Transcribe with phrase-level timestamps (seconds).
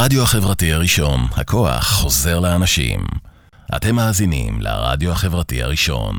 [0.00, 3.00] הרדיו החברתי הראשון, הכוח חוזר לאנשים.
[3.76, 6.14] אתם מאזינים לרדיו החברתי הראשון.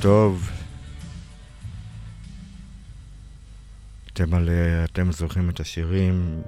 [0.00, 0.50] טוב.
[4.12, 4.48] אתם, על,
[4.84, 6.42] אתם זוכרים את השירים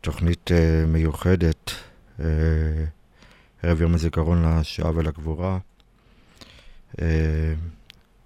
[0.00, 0.54] בתוכנית uh,
[0.86, 1.70] מיוחדת,
[2.18, 2.22] uh,
[3.62, 5.58] ערב יום הזיכרון לשואה ולגבורה.
[6.92, 7.00] Uh,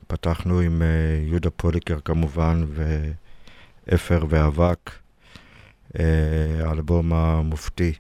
[0.06, 0.82] פתחנו עם
[1.26, 2.64] יהודה פוליקר כמובן,
[3.88, 4.90] ואפר ואבק,
[6.64, 7.92] האלבום המופתי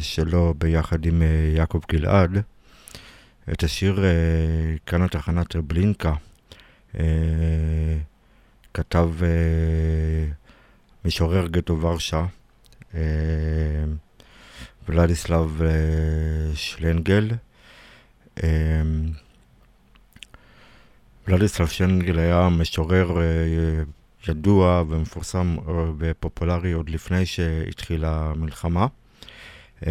[0.00, 1.22] שלו ביחד עם
[1.56, 2.42] יעקב גלעד.
[3.52, 6.14] את השיר uh, כאן התחנת טרבלינקה
[6.94, 6.98] uh,
[8.74, 9.24] כתב uh,
[11.04, 12.26] משורר גטו ורשה,
[12.92, 12.96] uh,
[14.88, 17.30] ולדיסלב uh, שלנגל.
[18.38, 18.42] Uh,
[21.28, 25.56] ולדיסלב שלנגל היה משורר uh, ידוע ומפורסם
[25.98, 28.86] ופופולרי עוד לפני שהתחילה המלחמה,
[29.80, 29.86] uh,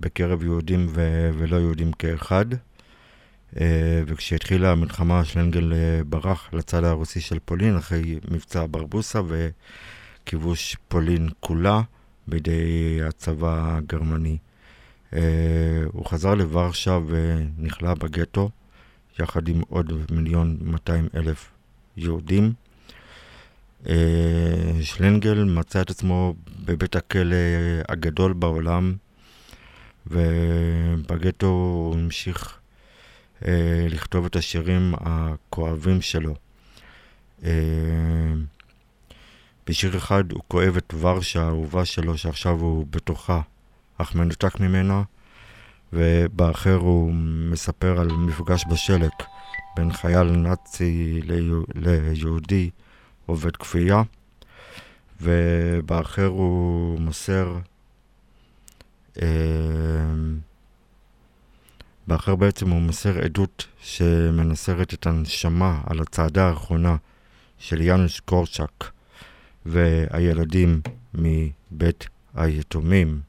[0.00, 0.88] בקרב יהודים
[1.38, 2.46] ולא יהודים כאחד.
[3.60, 11.28] אה, וכשהתחילה המלחמה שלנגל אה, ברח לצד הרוסי של פולין אחרי מבצע ברבוסה וכיבוש פולין
[11.40, 11.82] כולה
[12.26, 14.36] בידי הצבא הגרמני.
[15.12, 15.20] אה,
[15.92, 18.50] הוא חזר לוורשה ונכלא בגטו
[19.18, 21.50] יחד עם עוד מיליון 200 אלף
[21.96, 22.52] יהודים.
[24.82, 26.34] שלנגל מצא את עצמו
[26.64, 27.36] בבית הכלא
[27.88, 28.94] הגדול בעולם
[30.06, 32.58] ובגטו הוא המשיך
[33.90, 36.34] לכתוב את השירים הכואבים שלו.
[37.44, 37.50] אה,
[39.66, 43.40] בשיר אחד הוא כואב את ורשה האהובה שלו שעכשיו הוא בתוכה,
[43.98, 45.02] אך מנותק ממנה,
[45.92, 47.14] ובאחר הוא
[47.50, 49.10] מספר על מפגש בשלג
[49.76, 51.20] בין חייל נאצי
[51.74, 52.70] ליהודי
[53.26, 54.02] עובד כפייה,
[55.20, 57.58] ובאחר הוא מוסר
[59.22, 59.28] אה,
[62.06, 66.96] באחר בעצם הוא מוסר עדות שמנסרת את הנשמה על הצעדה האחרונה
[67.58, 68.90] של יאנוש קורצ'אק
[69.66, 70.80] והילדים
[71.14, 73.20] מבית היתומים.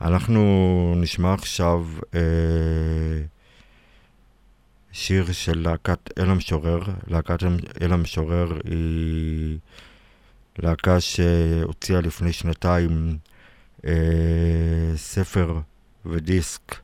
[0.00, 2.20] אנחנו נשמע עכשיו אה,
[4.92, 6.82] שיר של להקת אל המשורר.
[7.06, 7.42] להקת
[7.82, 9.58] אל המשורר היא
[10.58, 13.18] להקה שהוציאה לפני שנתיים
[13.84, 13.92] אה,
[14.96, 15.60] ספר
[16.06, 16.76] ודיסק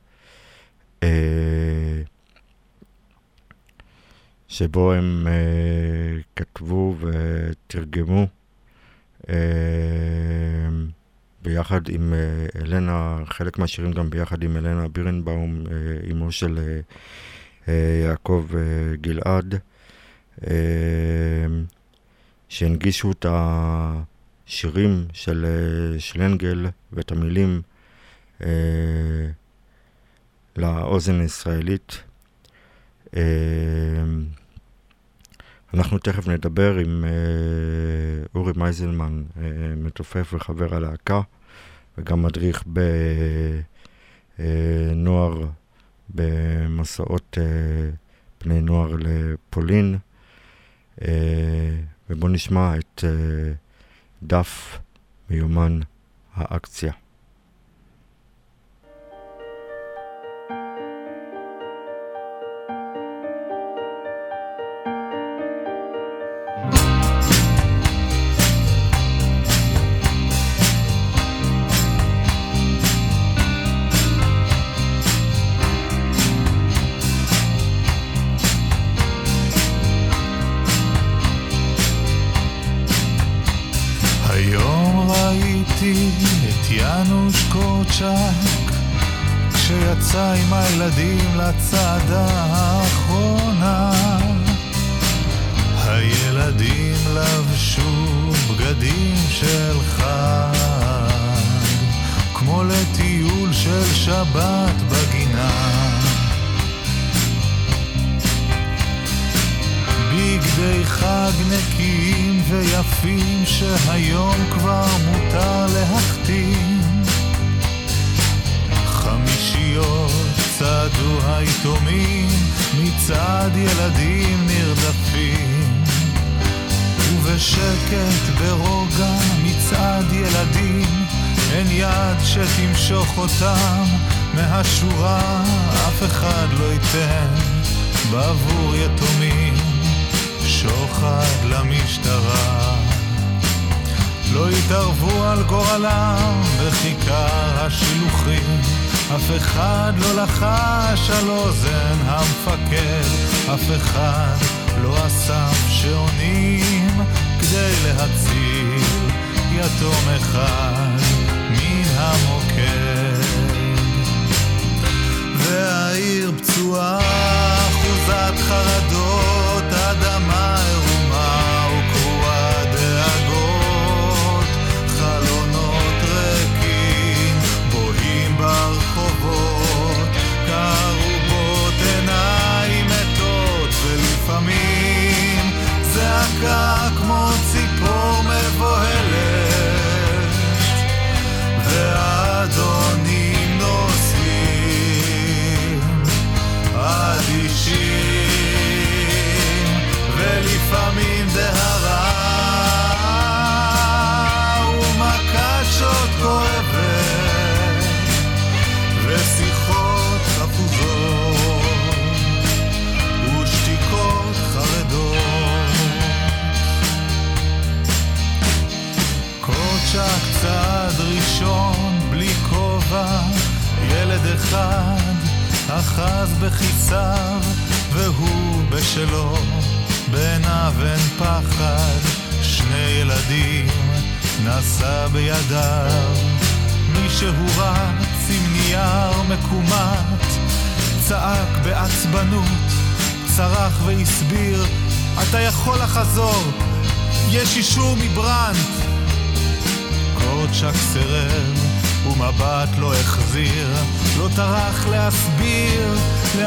[4.49, 8.27] שבו הם אה, כתבו ותרגמו
[9.29, 9.35] אה,
[11.41, 12.13] ביחד עם
[12.55, 15.63] אלנה, חלק מהשירים גם ביחד עם אלנה בירנבאום,
[16.11, 16.79] אמו של
[18.03, 18.47] יעקב
[19.01, 19.55] גלעד,
[22.49, 25.45] שהנגישו את השירים של
[25.99, 27.61] שלנגל ואת המילים
[30.57, 32.03] לאוזן הישראלית.
[33.15, 33.21] אה,
[35.73, 37.09] אנחנו תכף נדבר עם אה,
[38.35, 39.43] אורי מייזלמן, אה,
[39.77, 41.21] מתופף וחבר הלהקה,
[41.97, 42.63] וגם מדריך
[44.39, 45.45] בנוער
[46.09, 47.37] במסעות
[48.43, 49.97] בני נוער לפולין.
[52.09, 53.03] ובואו נשמע את
[54.23, 54.79] דף
[55.29, 55.79] מיומן
[56.33, 56.93] האקציה.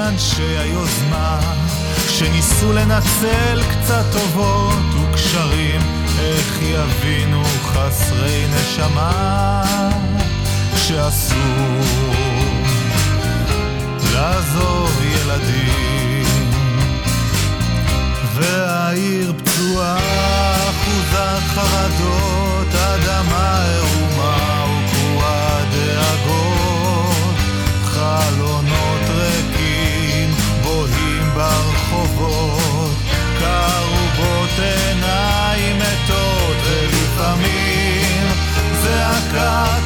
[0.05, 1.41] לאנשי היוזמה,
[2.09, 5.81] שניסו לנצל קצת טובות וקשרים,
[6.19, 9.63] איך יבינו חסרי נשמה,
[10.77, 11.85] שאסור
[14.15, 16.51] לעזוב ילדים.
[18.35, 19.99] והעיר פצועה,
[20.71, 27.37] אחוזת חרדות, אדמה ערומה וקרועה דאגות,
[27.85, 28.92] חלונות
[31.43, 32.97] ברחובות,
[33.39, 38.27] קרובות עיניים מתות, ולפעמים
[38.83, 39.79] זעקה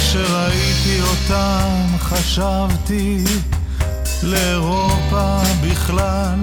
[0.00, 3.24] כשראיתי אותם חשבתי
[4.22, 6.38] לאירופה בכלל.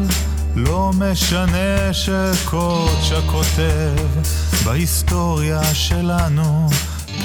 [0.56, 3.96] לא משנה שקוצ'ה כותב
[4.66, 6.70] בהיסטוריה שלנו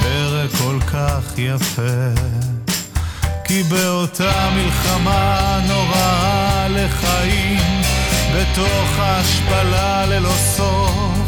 [0.02, 2.22] פרק כל כך יפה.
[3.44, 7.82] כי באותה מלחמה נוראה לחיים
[8.34, 11.23] בתוך ההשפלה ללא סוף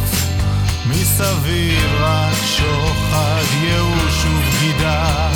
[1.00, 5.28] מסביב רק שוחד, ייאוש ובגידה,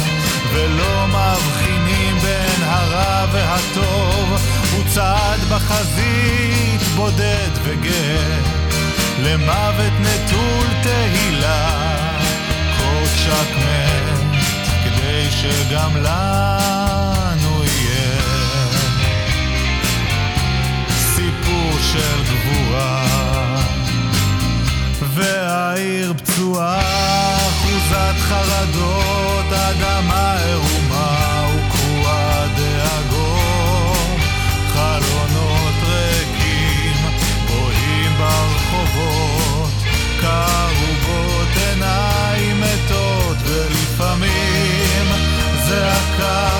[0.53, 4.41] ולא מבחינים בין הרע והטוב,
[4.73, 8.41] הוא צעד בחזית בודד וגאה,
[9.19, 11.71] למוות נטול תהילה,
[12.77, 18.21] קוצ'ק מת, כדי שגם לנו יהיה.
[21.15, 23.30] סיפור של גבורה.
[25.21, 34.21] והעיר פצועה, אחוזת חרדות, אדמה ערומה וקרועה דאגות,
[34.73, 36.97] חלונות ריקים,
[37.47, 39.71] בוהים ברחובות,
[40.21, 45.07] קרובות עיניים מתות, ולפעמים
[45.69, 46.60] זעקה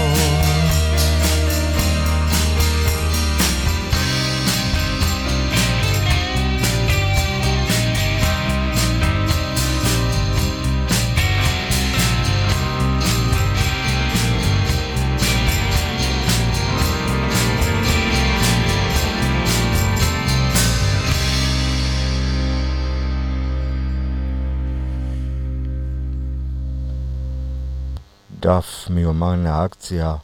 [28.41, 30.15] דף מיומן האקציה,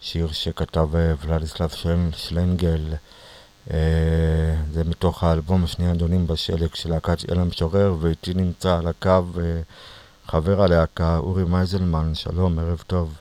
[0.00, 2.80] שיר שכתב אה, ולדיסלב של, שלנגל.
[3.70, 9.24] אה, זה מתוך האלבום השני אדונים בשלג של להקת אל המשורר, ואיתי נמצא על הקו
[9.40, 9.60] אה,
[10.26, 13.18] חבר הלהקה אורי מייזלמן, שלום, ערב טוב.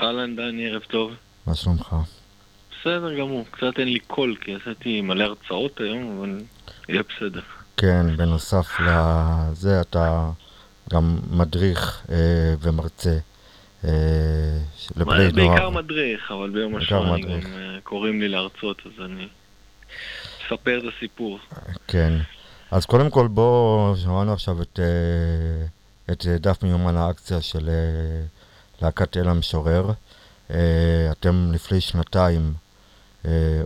[0.00, 1.12] אהלן דני, ערב טוב.
[1.46, 1.96] מה שלומך?
[2.70, 6.40] בסדר גמור, קצת אין לי קול כי עשיתי מלא הרצאות היום, אבל
[6.88, 7.42] יהיה בסדר.
[7.76, 10.30] כן, בנוסף לזה אתה
[10.90, 13.18] גם מדריך אה, ומרצה
[13.84, 13.90] אה,
[14.96, 15.30] לבני נוער.
[15.32, 19.28] בעיקר מדריך, אבל ביום גם אה, קוראים לי להרצות, אז אני
[20.46, 21.38] אספר את הסיפור.
[21.88, 22.12] כן,
[22.70, 25.66] אז קודם כל בואו, שמענו עכשיו את, אה,
[26.12, 27.70] את דף מיומן האקציה של
[28.82, 29.90] להקת אל המשורר.
[31.12, 32.52] אתם לפני שנתיים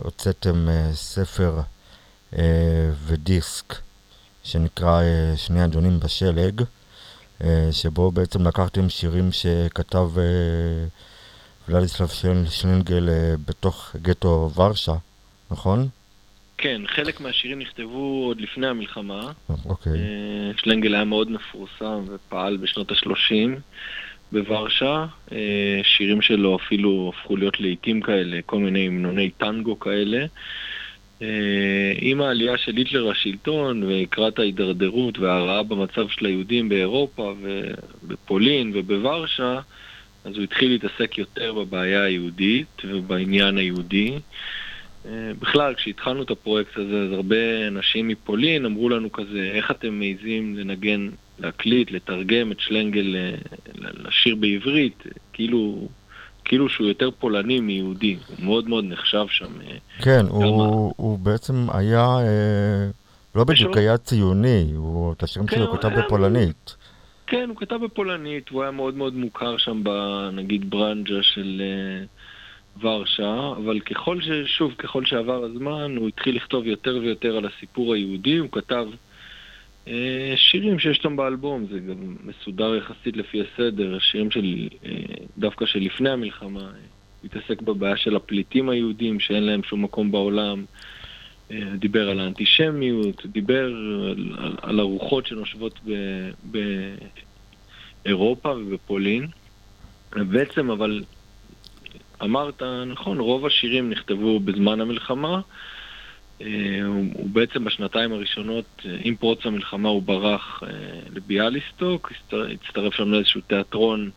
[0.03, 1.59] הוצאתם ספר
[3.05, 3.75] ודיסק
[4.43, 5.01] שנקרא
[5.35, 6.63] שני אדונים בשלג.
[7.43, 10.23] אה, שבו בעצם לקחתם שירים שכתב אה,
[11.69, 12.07] ולדיסלב
[12.49, 14.91] שלנגל אה, בתוך גטו ורשה,
[15.51, 15.87] נכון?
[16.57, 19.31] כן, חלק מהשירים נכתבו עוד לפני המלחמה.
[19.65, 19.93] אוקיי.
[20.57, 23.59] שלנגל היה מאוד מפורסם ופעל בשנות ה-30
[24.31, 25.05] בוורשה.
[25.83, 30.25] שירים שלו אפילו הפכו להיות לעיתים כאלה, כל מיני המנוני טנגו כאלה.
[31.21, 39.59] אה, עם העלייה של היטלר לשלטון ולקראת ההידרדרות וההרעה במצב של היהודים באירופה ובפולין ובוורשה,
[40.25, 44.19] אז הוא התחיל להתעסק יותר בבעיה היהודית ובעניין היהודי.
[45.05, 49.99] אה, בכלל, כשהתחלנו את הפרויקט הזה, אז הרבה אנשים מפולין אמרו לנו כזה, איך אתם
[49.99, 53.35] מעיזים לנגן, להקליט, לתרגם את שלנגל אה,
[54.03, 55.03] לשיר בעברית?
[55.33, 55.87] כאילו,
[56.47, 59.61] כאילו שהוא יותר פולני מיהודי, הוא מאוד מאוד נחשב שם.
[59.61, 62.89] אה, כן, הוא, הוא בעצם היה, אה,
[63.35, 63.77] לא בדיוק.
[63.77, 66.75] היה ציוני, הוא, את השירים כן, שלו כתב בפולנית.
[67.27, 71.61] כן, הוא כתב בפולנית, הוא היה מאוד מאוד מוכר שם בנגיד ברנג'ה של
[72.81, 74.29] uh, ורשה, אבל ככל ש...
[74.45, 78.87] שוב, ככל שעבר הזמן, הוא התחיל לכתוב יותר ויותר על הסיפור היהודי, הוא כתב...
[79.87, 84.91] אה, שירים שיש אותם באלבום, זה גם מסודר יחסית לפי הסדר, שירים של, אה,
[85.37, 86.67] דווקא של לפני המלחמה, אה,
[87.23, 90.65] התעסק בבעיה של הפליטים היהודים שאין להם שום מקום בעולם,
[91.75, 95.93] דיבר על האנטישמיות, דיבר על, על, על הרוחות שנושבות ב,
[98.03, 99.27] באירופה ובפולין.
[100.11, 101.03] בעצם, אבל
[102.23, 105.41] אמרת, נכון, רוב השירים נכתבו בזמן המלחמה,
[106.41, 106.47] אה,
[107.13, 110.69] הוא בעצם בשנתיים הראשונות, אה, עם פרוץ המלחמה הוא ברח אה,
[111.15, 114.09] לביאליסטוק, הצטרף שם לאיזשהו תיאטרון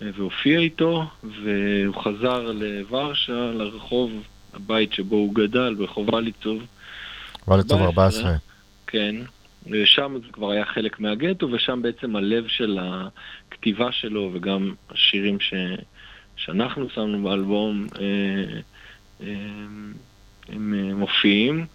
[0.00, 4.12] והופיע איתו, והוא חזר לוורשה, לרחוב,
[4.54, 6.66] הבית שבו הוא גדל, ברחוב וליצוב.
[7.48, 8.36] וליצוב 14.
[8.86, 9.16] כן,
[9.66, 15.54] ושם זה כבר היה חלק מהגטו, ושם בעצם הלב של הכתיבה שלו, וגם השירים ש...
[16.36, 18.60] שאנחנו שמנו באלבום, אה,
[19.26, 19.34] אה,
[20.48, 21.66] הם אה, מופיעים.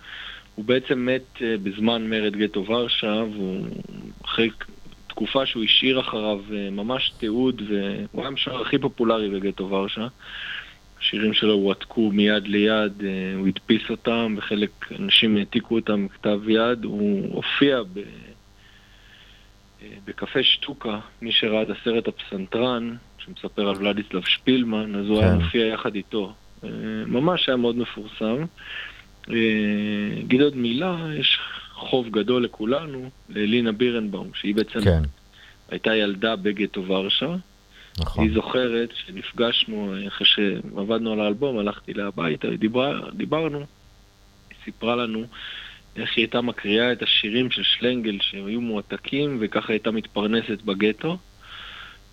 [0.55, 3.65] הוא בעצם מת אה, בזמן מרד גטו ורשה, והוא
[4.25, 4.49] אחרי
[5.07, 10.07] תקופה שהוא השאיר אחריו אה, ממש תיעוד, והוא היה המשורר הכי פופולרי בגטו ורשה.
[10.99, 13.03] השירים שלו הועתקו מיד ליד,
[13.37, 16.83] הוא הדפיס אותם, וחלק אנשים העתיקו אותם בכתב יד.
[16.83, 17.99] הוא הופיע ב...
[20.05, 25.27] בקפה שטוקה, מי שראה את הסרט הפסנתרן, שמספר על ולדיסלב שפילמן, אז הוא כן.
[25.27, 26.33] היה מופיע יחד איתו
[27.07, 28.45] ממש היה מאוד מפורסם.
[29.29, 29.35] אה,
[30.19, 31.39] אגיד עוד מילה, יש
[31.73, 35.01] חוב גדול לכולנו, ללינה בירנבאום, שהיא בעצם כן.
[35.69, 37.35] הייתה ילדה בגטו ורשה.
[37.99, 38.23] נכון.
[38.23, 45.25] היא זוכרת שנפגשנו, אחרי שעבדנו על האלבום, הלכתי לה הביתה, דיבר, דיברנו, היא סיפרה לנו
[45.95, 51.17] איך היא הייתה מקריאה את השירים של שלנגל שהיו מועתקים, וככה הייתה מתפרנסת בגטו.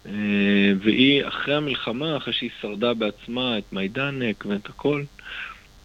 [0.06, 5.02] אה, והיא, אחרי המלחמה, אחרי שהיא שרדה בעצמה את מיידנק ואת הכל,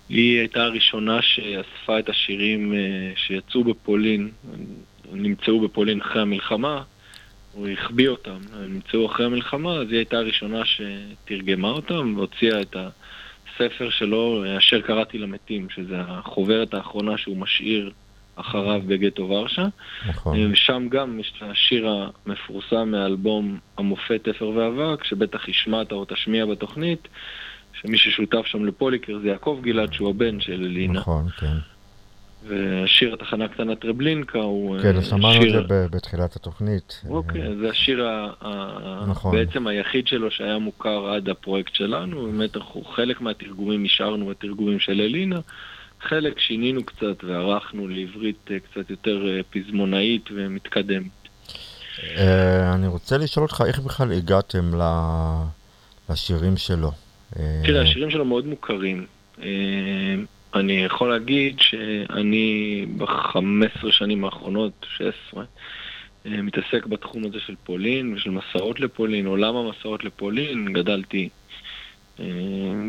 [0.10, 4.32] היא הייתה הראשונה שאספה את השירים אה, שיצאו בפולין,
[5.12, 6.84] נמצאו בפולין אחרי המלחמה,
[7.54, 12.76] הוא החביא אותם, הם נמצאו אחרי המלחמה, אז היא הייתה הראשונה שתרגמה אותם והוציאה את
[12.76, 17.92] הספר שלו, אשר קראתי למתים, שזה החוברת האחרונה שהוא משאיר
[18.40, 19.66] אחריו בגטו ורשה.
[20.10, 20.56] נכון.
[20.56, 21.88] שם גם יש את השיר
[22.26, 27.08] המפורסם מהאלבום המופת אפר ואבק, שבטח השמעת או תשמיע בתוכנית,
[27.82, 31.00] שמי ששותף שם לפוליקר זה יעקב גלעד, שהוא הבן של לינה.
[31.00, 31.56] נכון, כן.
[32.48, 37.02] והשיר התחנה קטנה טרבלינקה הוא כן, שמענו את זה בתחילת התוכנית.
[37.10, 38.08] אוקיי, זה השיר
[39.08, 39.36] נכון.
[39.36, 45.02] בעצם היחיד שלו שהיה מוכר עד הפרויקט שלנו, באמת אנחנו חלק מהתרגומים השארנו בתרגומים של
[45.02, 45.40] אלינה.
[46.02, 51.12] חלק שינינו קצת וערכנו לעברית אה, קצת יותר אה, פזמונאית ומתקדמת.
[52.18, 54.72] אה, אני רוצה לשאול אותך, איך בכלל הגעתם
[56.10, 56.92] לשירים שלו?
[57.64, 59.06] תראה, השירים שלו מאוד מוכרים.
[60.56, 65.44] אני יכול להגיד שאני ב-15 שנים האחרונות, 16,
[66.26, 71.30] מתעסק בתחום הזה של פולין ושל מסעות לפולין, עולם המסעות לפולין, גדלתי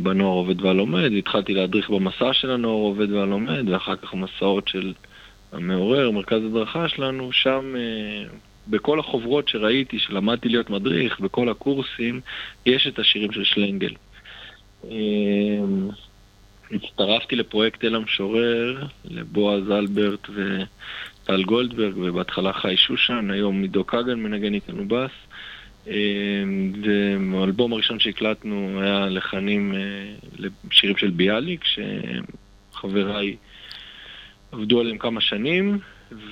[0.03, 4.93] בנוער עובד והלומד, התחלתי להדריך במסע של הנוער עובד והלומד, ואחר כך מסעות של
[5.53, 7.75] המעורר, מרכז הדרכה שלנו, שם
[8.69, 12.21] בכל החוברות שראיתי, שלמדתי להיות מדריך, בכל הקורסים,
[12.67, 13.95] יש את השירים של שלנגל.
[16.73, 24.55] הצטרפתי לפרויקט אל המשורר, לבועז אלברט וטל גולדברג, ובהתחלה חי שושן, היום עידו כגן מנגן
[24.55, 25.11] איתנו בס.
[25.87, 29.79] והאלבום הראשון שהקלטנו היה לחנים אה,
[30.39, 33.37] לשירים של ביאליק, שחבריי
[34.53, 35.79] עבדו עליהם כמה שנים,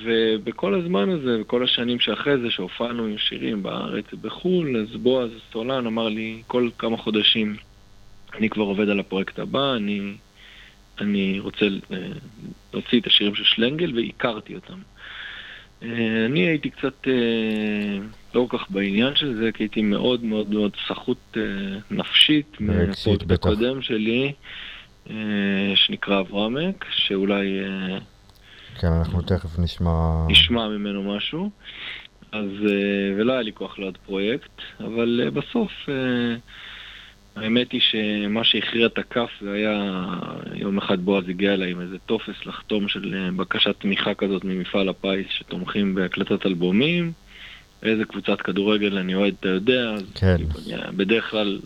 [0.03, 5.85] ובכל הזמן הזה, בכל השנים שאחרי זה, שהופענו עם שירים בארץ ובחו"ל, אז בועז סולן
[5.85, 7.55] אמר לי כל כמה חודשים,
[8.33, 10.13] אני כבר עובד על הפרויקט הבא, אני
[11.01, 11.97] אני רוצה אה,
[12.73, 14.79] להוציא את השירים של שלנגל, והכרתי אותם.
[15.83, 17.97] אה, אני הייתי קצת אה,
[18.35, 21.37] לא כל כך בעניין של זה, כי הייתי מאוד מאוד מאוד סחוט
[21.91, 24.33] נפשית מהפרויקט הקודם שלי,
[25.75, 27.59] שנקרא אברמק, שאולי...
[28.79, 30.25] כן, אנחנו תכף נשמע...
[30.29, 31.49] נשמע ממנו משהו.
[32.31, 32.49] אז,
[33.17, 35.71] ולא היה לי כוח לעוד פרויקט, אבל בסוף...
[37.39, 40.05] האמת היא שמה שהכריע את הכף זה היה,
[40.55, 44.89] יום אחד בועז הגיע אליי עם איזה טופס לחתום של אה, בקשת תמיכה כזאת ממפעל
[44.89, 47.11] הפיס שתומכים בהקלטת אלבומים.
[47.83, 50.35] איזה קבוצת כדורגל אני אוהד, אתה יודע, כן.
[50.37, 51.59] כאילו, בדרך כלל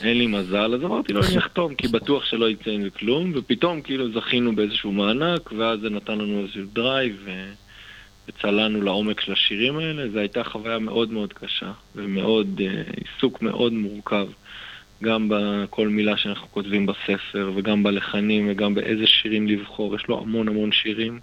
[0.00, 3.82] אין לי מזל, אז אמרתי לו אני אחתום, כי בטוח שלא יצא עם כלום, ופתאום
[3.82, 7.26] כאילו זכינו באיזשהו מענק, ואז זה נתן לנו איזשהו drive,
[8.28, 13.72] וצללנו לעומק של השירים האלה, זו הייתה חוויה מאוד מאוד קשה, ומאוד, אה, עיסוק מאוד
[13.72, 14.28] מורכב.
[15.02, 20.48] גם בכל מילה שאנחנו כותבים בספר, וגם בלחנים, וגם באיזה שירים לבחור, יש לו המון
[20.48, 21.20] המון שירים.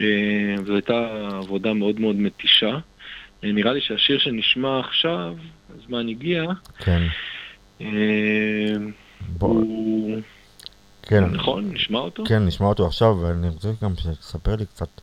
[0.00, 2.78] אה, זו הייתה עבודה מאוד מאוד מתישה.
[3.44, 5.34] אה, נראה לי שהשיר שנשמע עכשיו,
[5.78, 6.44] הזמן הגיע.
[6.78, 7.02] כן.
[7.80, 7.86] אה,
[9.38, 10.20] הוא...
[11.02, 11.24] כן.
[11.24, 11.70] נכון?
[11.72, 12.24] נשמע אותו?
[12.28, 15.00] כן, נשמע אותו עכשיו, ואני רוצה גם שתספר לי קצת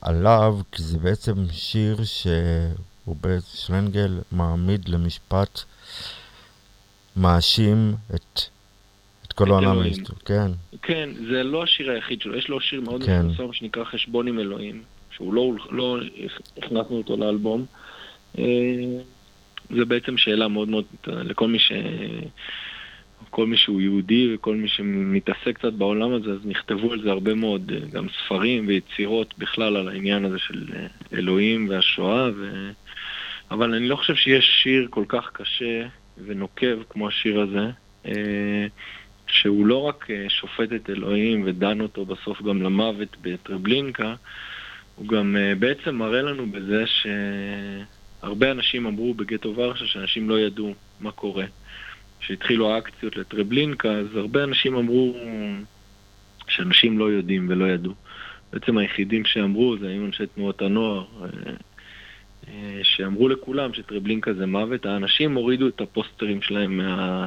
[0.00, 5.60] עליו, כי זה בעצם שיר שהוא בעצם שלנגל מעמיד למשפט
[7.16, 8.40] מאשים את,
[9.26, 10.50] את כל העולם ההיסטורי, כן.
[10.82, 13.26] כן, זה לא השיר היחיד שלו, יש לו שיר מאוד כן.
[13.26, 15.98] מפורסם שנקרא חשבון עם אלוהים, שהוא לא, לא
[16.58, 17.64] הכנסנו אותו לאלבום.
[18.38, 18.44] אה,
[19.70, 21.72] זה בעצם שאלה מאוד מאוד, לכל מי ש...
[23.30, 27.34] כל מי שהוא יהודי וכל מי שמתעסק קצת בעולם הזה, אז נכתבו על זה הרבה
[27.34, 32.70] מאוד, אה, גם ספרים ויצירות בכלל על העניין הזה של אה, אלוהים והשואה, ו...
[33.50, 35.86] אבל אני לא חושב שיש שיר כל כך קשה
[36.24, 37.70] ונוקב כמו השיר הזה,
[38.06, 38.66] אה,
[39.26, 44.14] שהוא לא רק אה, שופט את אלוהים ודן אותו בסוף גם למוות בטרבלינקה,
[44.96, 50.74] הוא גם אה, בעצם מראה לנו בזה שהרבה אנשים אמרו בגטו ורשה שאנשים לא ידעו
[51.00, 51.44] מה קורה.
[52.20, 55.16] כשהתחילו האקציות לטרבלינקה, אז הרבה אנשים אמרו
[56.48, 57.92] שאנשים לא יודעים ולא ידעו.
[58.52, 61.04] בעצם היחידים שאמרו זה היו אנשי תנועות הנוער,
[62.82, 67.26] שאמרו לכולם שטרבלינקה זה מוות, האנשים הורידו את הפוסטרים שלהם מה,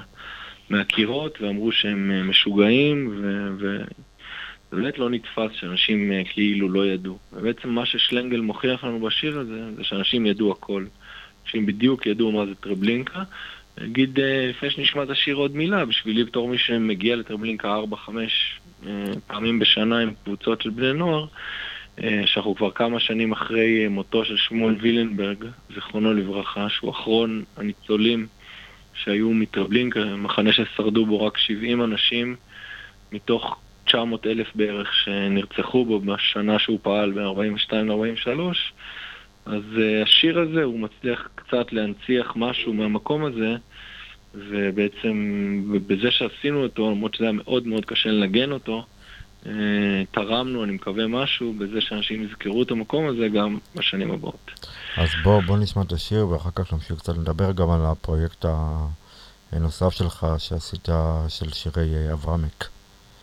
[0.69, 3.21] מהקירות ואמרו שהם אה, משוגעים
[3.57, 3.83] וזה
[4.71, 7.17] באמת לא נתפס שאנשים אה, כאילו לא ידעו.
[7.33, 10.85] ובעצם מה ששלנגל מוכיח לנו בשיר הזה, זה שאנשים ידעו הכל.
[11.45, 13.23] אנשים בדיוק ידעו מה זה טרבלינקה.
[13.81, 17.79] נגיד, לפני שנשמע את השיר עוד מילה, בשבילי בתור מי שמגיע לטרבלינקה
[18.85, 18.85] 4-5
[19.27, 21.27] פעמים בשנה עם קבוצות של בני נוער, אה,
[22.25, 28.27] שאנחנו כבר כמה שנים אחרי אה, מותו של שמואל וילנברג, זיכרונו לברכה, שהוא אחרון הניצולים
[28.93, 32.35] שהיו מטרבלינק, מחנה ששרדו בו רק 70 אנשים,
[33.11, 38.39] מתוך 900 אלף בערך שנרצחו בו בשנה שהוא פעל בין 42 ל-43.
[39.45, 43.55] אז uh, השיר הזה, הוא מצליח קצת להנציח משהו מהמקום הזה,
[44.35, 48.83] ובעצם בזה שעשינו אותו, למרות שזה היה מאוד מאוד קשה לנגן אותו, אה,
[50.11, 54.51] תרמנו, אני מקווה, משהו בזה שאנשים יזכרו את המקום הזה גם בשנים הבאות.
[54.97, 58.45] אז בוא, בוא נשמע את השיר ואחר כך נמשיך קצת לדבר גם על הפרויקט
[59.51, 60.89] הנוסף שלך שעשית
[61.27, 62.67] של שירי אה, אברמק.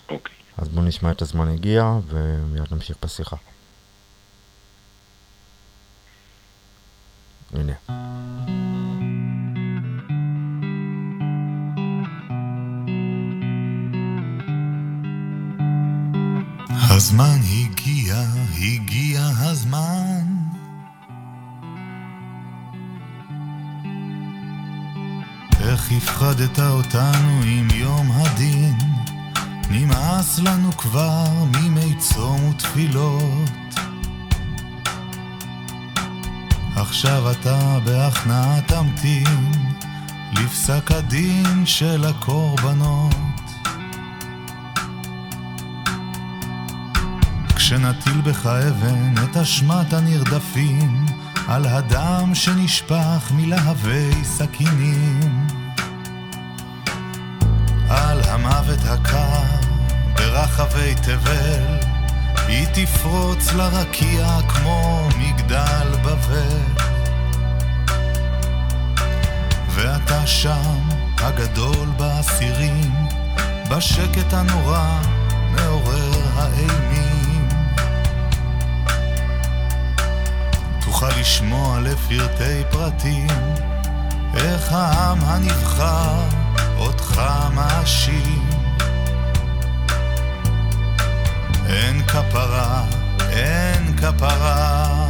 [0.09, 0.35] אוקיי.
[0.59, 3.37] אז בוא נשמע את הזמן הגיע ומיד נמשיך בשיחה.
[7.53, 8.66] הנה.
[17.07, 18.17] הזמן הגיע,
[18.59, 20.25] הגיע הזמן.
[25.61, 28.79] איך הפחדת אותנו עם יום הדין?
[29.71, 33.51] נמאס לנו כבר מימי צום ותפילות.
[36.77, 39.53] עכשיו אתה בהכנעה תמתין
[40.33, 43.26] לפסק הדין של הקורבנות.
[47.67, 51.07] כשנטיל בך אבן את אשמת הנרדפים,
[51.49, 55.47] על הדם שנשפך מלהבי סכינים.
[57.89, 59.43] על המוות הקר
[60.17, 61.79] ברחבי תבל,
[62.49, 66.85] היא תפרוץ לרקיע כמו מגדל בבל.
[69.69, 72.95] ואתה שם, הגדול באסירים,
[73.71, 75.01] בשקט הנורא
[75.55, 76.86] מעורר האימים.
[80.99, 83.27] תוכל לשמוע לפרטי פרטים,
[84.35, 86.21] איך העם הנבחר
[86.79, 87.23] אותך
[87.55, 88.49] מאשים.
[91.67, 92.85] אין כפרה,
[93.31, 95.09] אין כפרה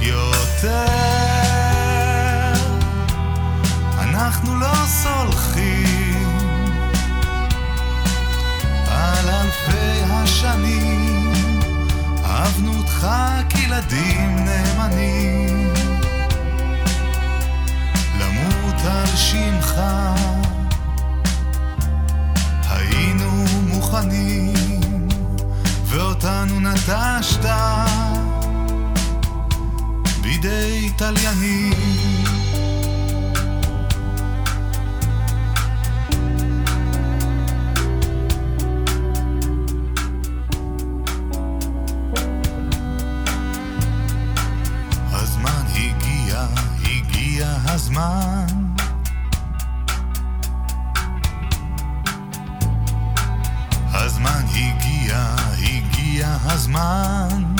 [0.00, 0.70] יותר.
[3.98, 6.38] אנחנו לא סולחים
[8.88, 11.19] על אלפי השנים,
[12.30, 13.06] אהבנו אותך
[13.48, 15.72] כילדים נאמנים,
[18.20, 19.80] למות על שמך,
[22.68, 25.08] היינו מוכנים,
[25.84, 27.44] ואותנו נטשת
[30.22, 32.09] בידי תליינים.
[56.76, 57.54] הזמן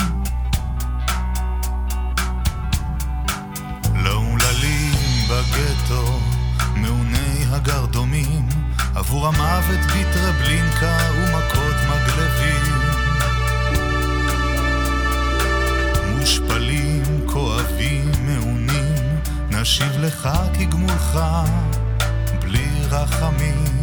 [3.95, 4.93] לאומללים
[5.29, 6.19] בגטו,
[6.75, 8.47] מעוני הגרדומים
[8.95, 12.61] עבור המוות בטרבלינקה ומכות מגלבים
[16.19, 18.95] מושפלים, כואבים, מעונים
[19.49, 21.19] נשיב לך כגמולך,
[22.41, 23.80] בלי רחמים.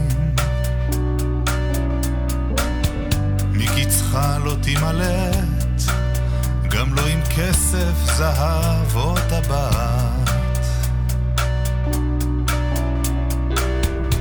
[4.08, 5.82] מקצך לא תימלט,
[6.70, 10.30] גם לא עם כסף, זהב או טבעת.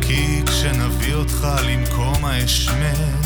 [0.02, 3.26] כי כשנביא אותך למקום האשמד,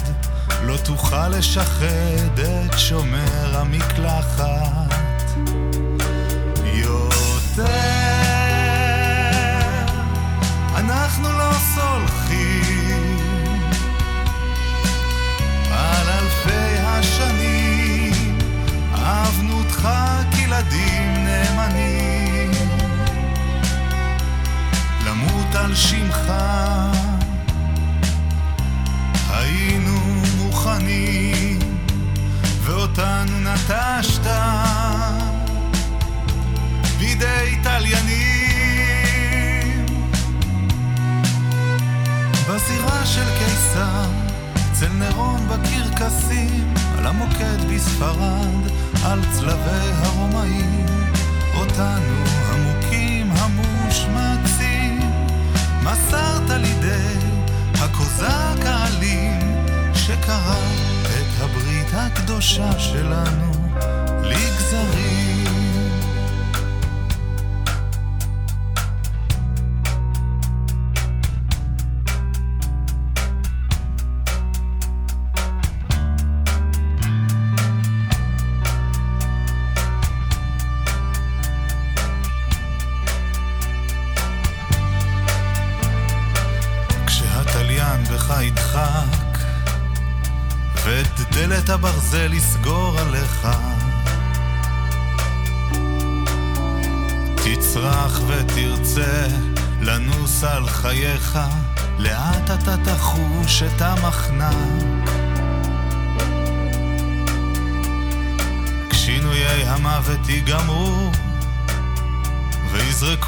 [0.63, 4.60] לא תוכל לשחד את שומר המקלחת.
[19.83, 22.51] אותך כילדים נאמנים,
[25.05, 26.33] למות על שמך.
[29.29, 29.99] היינו
[30.37, 31.59] מוכנים,
[32.63, 34.27] ואותנו נטשת.
[36.99, 38.25] בידי תליינים.
[42.49, 44.05] בזירה של קיסר,
[44.71, 48.71] אצל נירון בקרקסים, על המוקד בספרד,
[49.03, 50.85] על צלבי הרומאים,
[51.55, 54.99] אותנו המוכים המושמצים,
[55.83, 57.17] מסרת לידי
[57.79, 59.39] הקוזק האלים,
[59.93, 60.61] שקרא
[61.03, 63.51] את הברית הקדושה שלנו
[64.23, 65.30] לגזרים.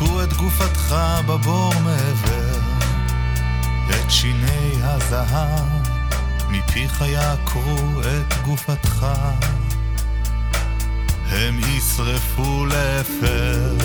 [0.03, 0.95] ויזרקו את גופתך
[1.27, 2.59] בבור מעבר,
[3.89, 5.87] את שיני הזהב.
[6.49, 9.05] מפיך יעקרו את גופתך,
[11.29, 13.75] הם ישרפו לאפר.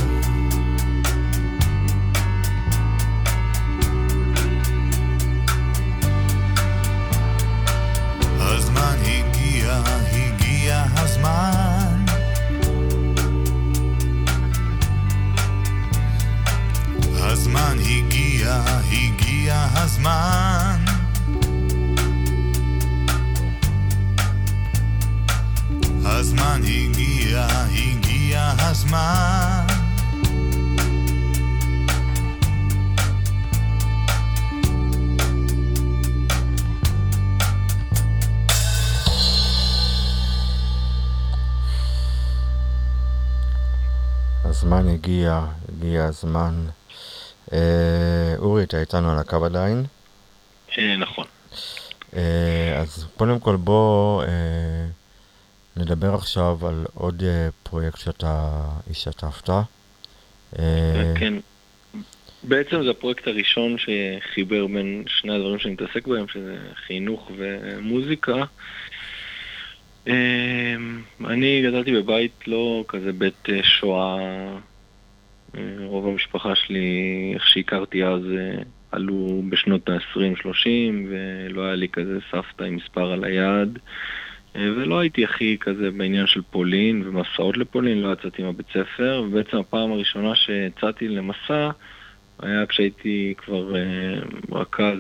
[45.29, 46.55] הגיע, הגיע הזמן.
[47.53, 49.85] אה, אורי, אתה איתנו על הקו עדיין?
[50.79, 51.25] אה, נכון.
[52.17, 54.29] אה, אז קודם כל בוא אה,
[55.77, 59.51] נדבר עכשיו על עוד אה, פרויקט שאתה השתתפת.
[60.59, 61.35] אה, כן.
[62.43, 68.45] בעצם זה הפרויקט הראשון שחיבר בין שני הדברים שאני מתעסק בהם, שזה חינוך ומוזיקה.
[70.09, 70.75] אה,
[71.25, 74.17] אני גדלתי בבית לא כזה בית אה, שואה.
[75.85, 82.65] רוב המשפחה שלי, איך שהכרתי אז, אה, עלו בשנות ה-20-30, ולא היה לי כזה סבתא
[82.65, 83.79] עם מספר על היד.
[84.57, 89.57] אה, ולא הייתי הכי כזה בעניין של פולין ומסעות לפולין, לא יצאתי מהבית ספר, ובעצם
[89.57, 91.71] הפעם הראשונה שיצאתי למסע
[92.43, 94.21] היה כשהייתי כבר אה,
[94.53, 94.99] רכז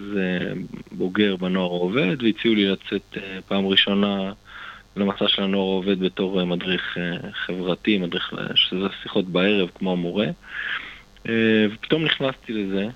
[0.92, 3.16] בוגר בנוער העובד, והציעו לי לצאת
[3.48, 4.32] פעם ראשונה
[4.98, 9.92] למסע של הנוער העובד בתור אה, מדריך אה, חברתי, מדריך, אה, שזה שיחות בערב כמו
[9.92, 10.26] המורה.
[11.72, 12.88] ופתאום נכנסתי לזה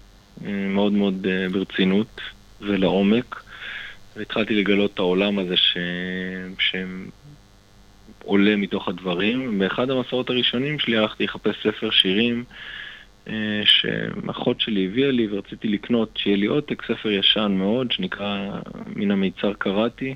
[0.68, 2.20] מאוד מאוד ברצינות
[2.60, 3.42] ולעומק.
[4.16, 5.76] והתחלתי לגלות את העולם הזה ש...
[6.58, 9.58] שעולה מתוך הדברים.
[9.58, 12.44] באחד המסעות הראשונים שלי הלכתי לחפש ספר שירים
[13.64, 18.50] שאחות שלי הביאה לי ורציתי לקנות, שיהיה לי עותק, ספר ישן מאוד שנקרא
[18.96, 20.14] מן המיצר קראתי,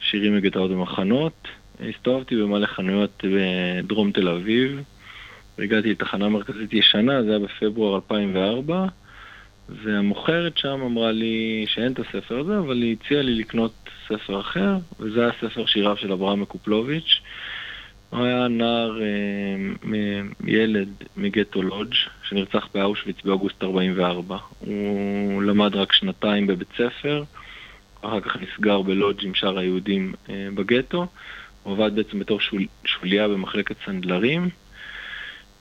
[0.00, 1.48] שירים מגטרות במחנות.
[1.80, 4.80] הסתובבתי במלא חנויות בדרום תל אביב,
[5.58, 8.86] והגעתי לתחנה מרכזית ישנה, זה היה בפברואר 2004.
[9.68, 13.72] והמוכרת שם אמרה לי שאין את הספר הזה, אבל היא הציעה לי לקנות
[14.08, 17.20] ספר אחר, וזה היה ספר שיריו של אברהם מקופלוביץ'.
[18.10, 21.94] הוא היה נער, אה, ילד מגטו לודג',
[22.28, 24.38] שנרצח באושוויץ באוגוסט 44.
[24.58, 27.24] הוא למד רק שנתיים בבית ספר,
[28.00, 31.06] אחר כך נסגר בלודג' עם שאר היהודים אה, בגטו.
[31.62, 34.48] הוא עבד בעצם בתור שול, שוליה במחלקת סנדלרים.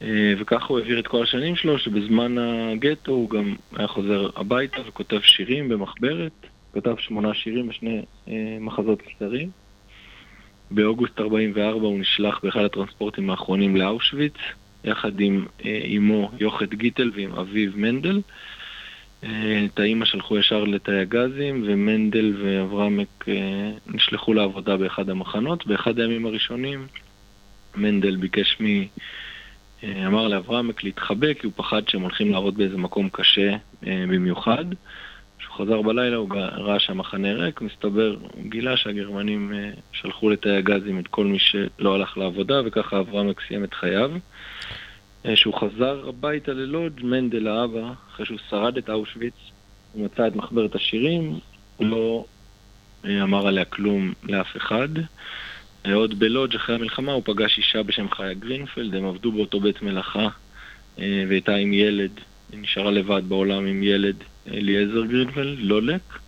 [0.02, 4.78] אה, וככה הוא העביר את כל השנים שלו, שבזמן הגטו הוא גם היה חוזר הביתה
[4.88, 6.32] וכותב שירים במחברת,
[6.74, 9.50] כתב שמונה שירים ושני אה, מחזות קצרים.
[10.72, 14.34] באוגוסט 44 הוא נשלח באחד הטרנספורטים האחרונים לאושוויץ,
[14.84, 15.46] יחד עם
[15.98, 18.22] אמו יוכת גיטל ועם אביו מנדל.
[19.26, 25.68] את האימא שלחו ישר לתאי הגזים, ומנדל ואברהמק אה, נשלחו לעבודה באחד המחנות.
[25.68, 26.88] באחד הימים הראשונים
[27.76, 28.66] מנדל ביקש מ...
[29.84, 33.52] אה, אמר לאברהמק להתחבא כי הוא פחד שהם הולכים לעבוד באיזה מקום קשה
[33.88, 34.66] אה, במיוחד.
[35.40, 39.54] כשהוא חזר בלילה הוא ראה שהמחנה ריק, מסתבר, הוא גילה שהגרמנים
[39.92, 44.12] שלחו לתאי הגזים את כל מי שלא הלך לעבודה וככה אברהמק סיים את חייו.
[45.34, 49.34] כשהוא חזר הביתה ללודג', מנדל האבא, אחרי שהוא שרד את אושוויץ,
[49.94, 51.40] הוא מצא את מחברת השירים,
[51.78, 52.26] הוא לא
[53.06, 54.90] אמר עליה כלום לאף אחד.
[55.94, 60.28] עוד בלודג' אחרי המלחמה הוא פגש אישה בשם חיה גרינפלד, הם עבדו באותו בית מלאכה
[60.98, 62.12] והייתה עם ילד,
[62.52, 64.16] היא נשארה לבד בעולם עם ילד
[64.48, 66.20] אליעזר גרינפלד, לולק.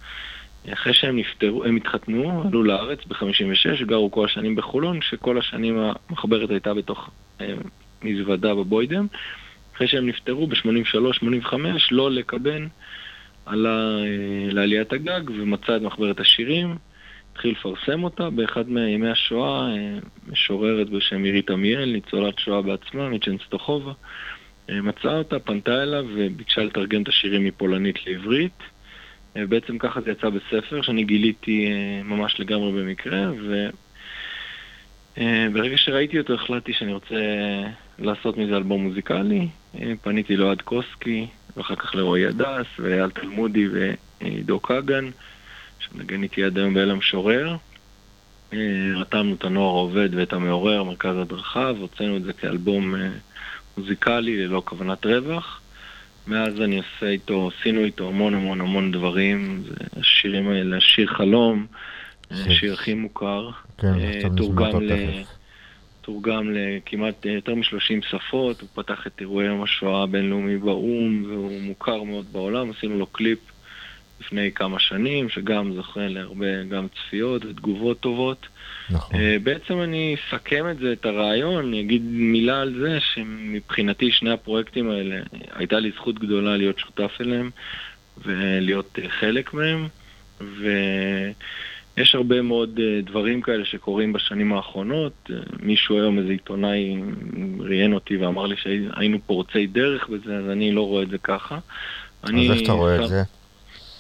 [0.74, 5.80] אחרי שהם נפטרו, הם התחתנו, עלו לארץ ב-56, גרו כל השנים בחולון, שכל השנים
[6.10, 7.10] המחברת הייתה בתוך
[7.42, 7.54] אה,
[8.04, 9.08] מזוודה בבוידם.
[9.76, 11.54] אחרי שהם נפטרו ב-83-85,
[11.92, 12.68] לולק הבן
[13.46, 16.76] עלה אה, לעליית הגג ומצא את מחברת השירים.
[17.32, 19.68] התחיל לפרסם אותה באחד מימי השואה,
[20.28, 23.92] משוררת בשם עירית עמיאל, ניצולת שואה בעצמה, מצ'נסטוחובה,
[24.70, 28.64] מצאה אותה, פנתה אליו וביקשה לתרגם את השירים מפולנית לעברית.
[29.36, 31.70] בעצם ככה זה יצא בספר שאני גיליתי
[32.04, 33.32] ממש לגמרי במקרה,
[35.18, 37.16] וברגע שראיתי אותו החלטתי שאני רוצה
[38.00, 39.48] לעשות מזה אלבום מוזיקלי.
[40.02, 41.28] פניתי לאוהד קוסקי,
[41.58, 45.10] ואחר כך לרועי הדס, ואייל תלמודי ועידו כגן.
[45.80, 47.56] שמנגן איתי עד היום באל המשורר.
[48.96, 52.96] רתמנו את הנוער העובד ואת המעורר, מרכז הדרכה, והוצאנו את זה כאלבום
[53.78, 55.62] מוזיקלי ללא כוונת רווח.
[56.28, 59.64] מאז אני עושה איתו, עשינו איתו המון המון המון דברים,
[60.00, 61.66] השירים האלה, שיר חלום,
[62.50, 64.92] שיר הכי מוכר, כן, תורגם, ל...
[66.08, 72.04] תורגם לכמעט יותר מ-30 שפות, הוא פתח את אירועי יום השואה הבינלאומי באו"ם, והוא מוכר
[72.04, 73.40] מאוד בעולם, עשינו לו קליפ
[74.22, 78.48] לפני כמה שנים, שגם זוכה להרבה גם צפיות ותגובות טובות.
[78.90, 79.20] נכון.
[79.44, 84.90] בעצם אני אסכם את זה, את הרעיון, אני אגיד מילה על זה שמבחינתי שני הפרויקטים
[84.90, 85.16] האלה,
[85.56, 87.50] הייתה לי זכות גדולה להיות שותף אליהם
[88.18, 89.88] ולהיות חלק מהם,
[91.98, 95.14] יש הרבה מאוד uh, דברים כאלה שקורים בשנים האחרונות.
[95.30, 97.02] Uh, מישהו היום, איזה עיתונאי,
[97.60, 101.60] ראיין אותי ואמר לי שהיינו פורצי דרך בזה, אז אני לא רואה את זה ככה.
[102.24, 103.24] אז איך אתה רואה את זה?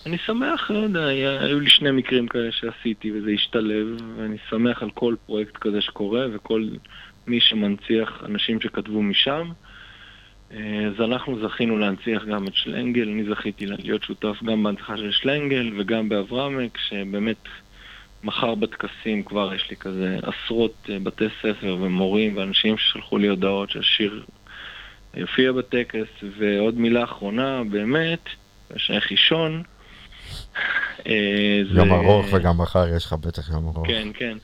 [0.05, 1.05] אני שמח, לא יודע,
[1.39, 3.87] היו לי שני מקרים כאלה שעשיתי וזה השתלב,
[4.17, 6.67] ואני שמח על כל פרויקט כזה שקורה וכל
[7.27, 9.51] מי שמנציח אנשים שכתבו משם.
[10.51, 15.11] אה, אז אנחנו זכינו להנציח גם את שלנגל, אני זכיתי להיות שותף גם בהנצחה של
[15.11, 17.37] שלנגל וגם באברמק, שבאמת
[18.23, 23.69] מחר בטקסים כבר יש לי כזה עשרות אה, בתי ספר ומורים ואנשים ששלחו לי הודעות
[23.69, 24.23] שהשיר
[25.13, 26.07] יופיע בטקס.
[26.37, 28.29] ועוד מילה אחרונה, באמת,
[28.75, 29.63] יש אישון.
[31.07, 33.87] אה, גם ארוך וגם מחר יש לך בטח יום ארוך.
[33.87, 34.37] כן, כן.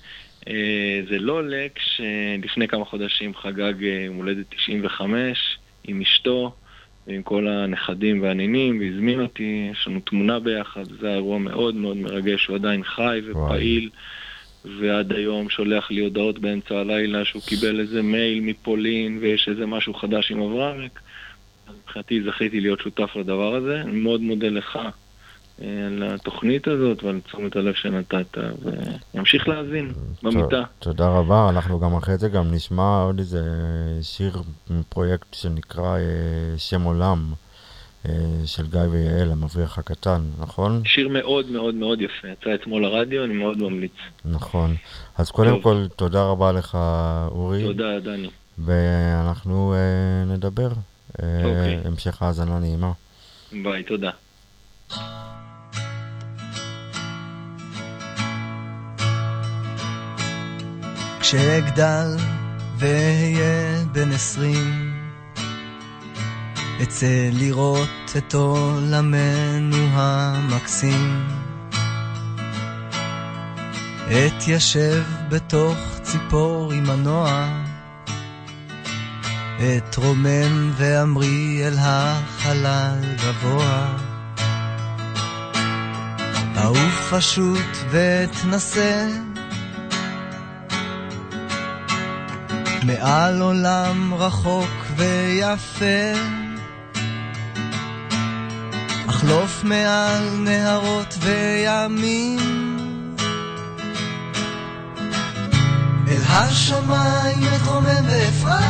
[1.09, 3.74] זה לולק שלפני כמה חודשים חגג
[4.07, 5.57] הולדת 95.
[5.84, 6.55] עם אשתו
[7.08, 11.97] ועם כל הנכדים והנינים, והזמין אותי, יש לנו תמונה ביחד, זה היה אירוע מאוד מאוד
[11.97, 13.89] מרגש, הוא עדיין חי ופעיל, וואי.
[14.80, 19.93] ועד היום שולח לי הודעות באמצע הלילה שהוא קיבל איזה מייל מפולין ויש איזה משהו
[19.93, 20.99] חדש עם אברמק.
[21.82, 24.80] מבחינתי זכיתי להיות שותף לדבר הזה, אני מאוד מודה לך
[25.62, 28.38] על התוכנית הזאת ועל תשומת הלב שנתת,
[29.14, 29.93] ונמשיך להאזין
[30.24, 30.64] במיטה.
[30.80, 33.41] תודה רבה, אנחנו גם אחרי זה גם נשמע עוד איזה
[34.01, 37.34] שיר מפרויקט שנקרא אה, שם עולם.
[38.10, 38.12] אה,
[38.45, 40.82] של גיא ויעל, המבריח הקטן, נכון?
[40.86, 43.91] שיר מאוד מאוד מאוד יפה, יצא אתמול לרדיו, אני מאוד ממליץ.
[44.26, 44.76] נכון.
[45.18, 45.64] אז קודם טוב.
[45.64, 46.78] כל, תודה רבה לך,
[47.28, 47.64] אורי.
[47.64, 48.30] תודה, דני.
[48.60, 50.70] ואנחנו אה, נדבר.
[51.14, 51.80] אוקיי.
[51.86, 52.91] המשך האזנה נעימה.
[53.64, 54.12] ביי, תודה.
[61.24, 62.17] כשאגדל
[62.78, 64.93] ואהיה בן עשרים,
[66.84, 71.28] אצא לראות את עולמנו המקסים.
[74.05, 77.47] אתיישב בתוך ציפור עם מנוע,
[79.78, 83.97] אתרומם ואמריא אל החלל גבוה.
[86.57, 89.32] אעוף פשוט ואתנסה
[92.86, 96.19] מעל עולם רחוק ויפה.
[99.09, 102.39] אחלוף מעל נהרות וימים.
[106.07, 108.65] אל השמיים אתרומם ואפרח.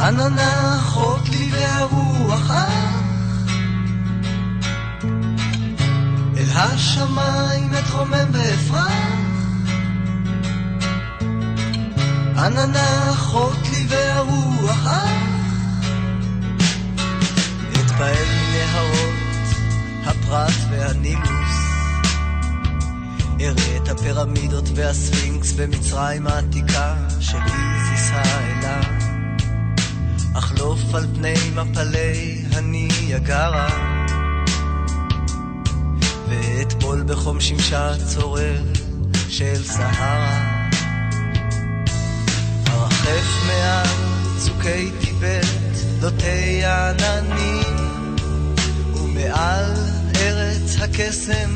[0.00, 2.94] עננה אחות לי והרוח אח.
[6.36, 9.23] אל השמיים אתרומם ואפרח.
[12.36, 15.10] עננה אחות לי והרוח אך
[17.72, 19.14] אתפעל מנהרות
[20.04, 21.54] הפרת והנילוס
[23.40, 28.80] אראה את הפירמידות והספינקס במצרים העתיקה של איזיס האלה
[30.34, 33.68] אחלוף על פני מפלי הניאגרה
[36.28, 38.62] ואטבול בחום שמשה צורר
[39.28, 40.53] של סהרה
[43.04, 43.86] מרחף מעל
[44.38, 48.16] צוקי טיבט, דוטי העננים,
[48.94, 49.72] ומעל
[50.16, 51.50] ארץ הקסם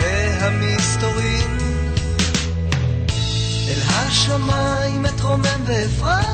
[0.00, 1.58] והמסתורין.
[3.68, 6.26] אל השמיים אתרומם ואפרח,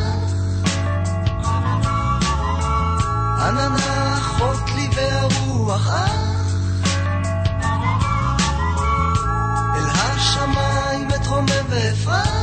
[3.41, 6.13] עננה אחות לי והרוח אח.
[9.75, 12.38] אל השמיים אתרומם ואפרח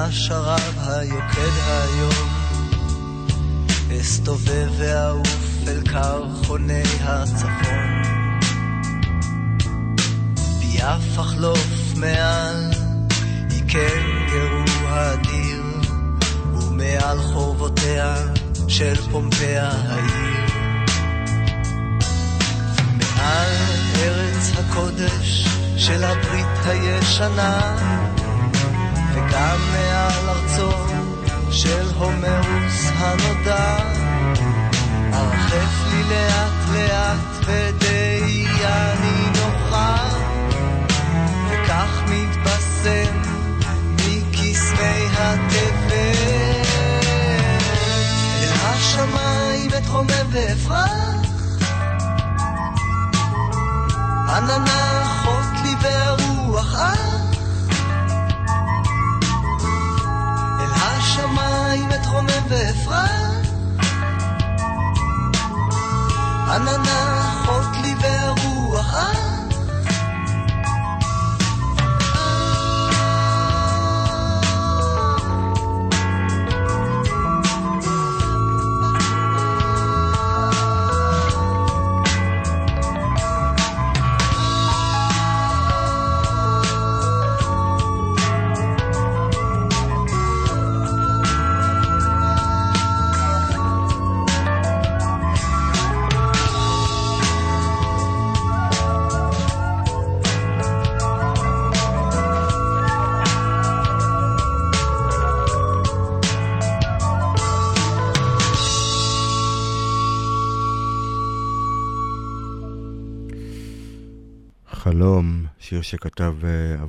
[0.00, 2.28] מהשרב היוקד היום,
[4.00, 8.02] אסתובב ואעוף אל קרחוני הצפון.
[10.62, 12.70] יף אחלוף מעל
[13.50, 15.64] יקנגרו האדיר
[16.54, 18.14] ומעל חורבותיה
[18.68, 20.46] של פומפיה העיר
[22.98, 23.52] מעל
[23.96, 25.46] ארץ הקודש
[25.76, 27.76] של הברית הישנה
[29.30, 30.70] גם מעל ארצו
[31.50, 33.76] של הומרוס הנודע.
[35.12, 39.96] הרחף לי לאט לאט ודי אני נוחה,
[41.50, 43.22] וכך מתבשם
[43.96, 46.60] מקסמי התבל.
[48.42, 50.90] אל השמיים אתחומם ואפרח,
[54.28, 57.09] עננה חוק לי והרוח אח.
[61.10, 63.46] השמיים אתרומם ואפרח
[66.54, 67.19] עננה
[115.70, 116.84] שיר שכתב אה,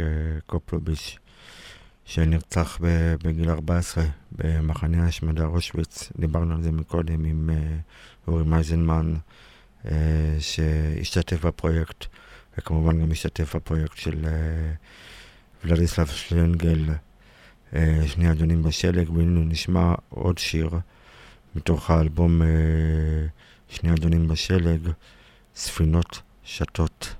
[0.00, 0.06] אה,
[0.46, 1.18] קופלוביץ',
[2.04, 2.78] שנרצח
[3.24, 6.12] בגיל 14 במחנה ההשמדה אושוויץ.
[6.18, 7.76] דיברנו על זה מקודם עם אה,
[8.28, 9.14] אורי מייזנמן,
[10.38, 12.06] שהשתתף בפרויקט,
[12.58, 14.26] וכמובן גם השתתף בפרויקט של
[15.64, 16.84] ולדיסלב שלנגל,
[18.06, 20.70] שני אדונים בשלג, והנה נשמע עוד שיר
[21.54, 22.42] מתוך האלבום
[23.68, 24.88] שני אדונים בשלג,
[25.54, 27.14] ספינות שטות.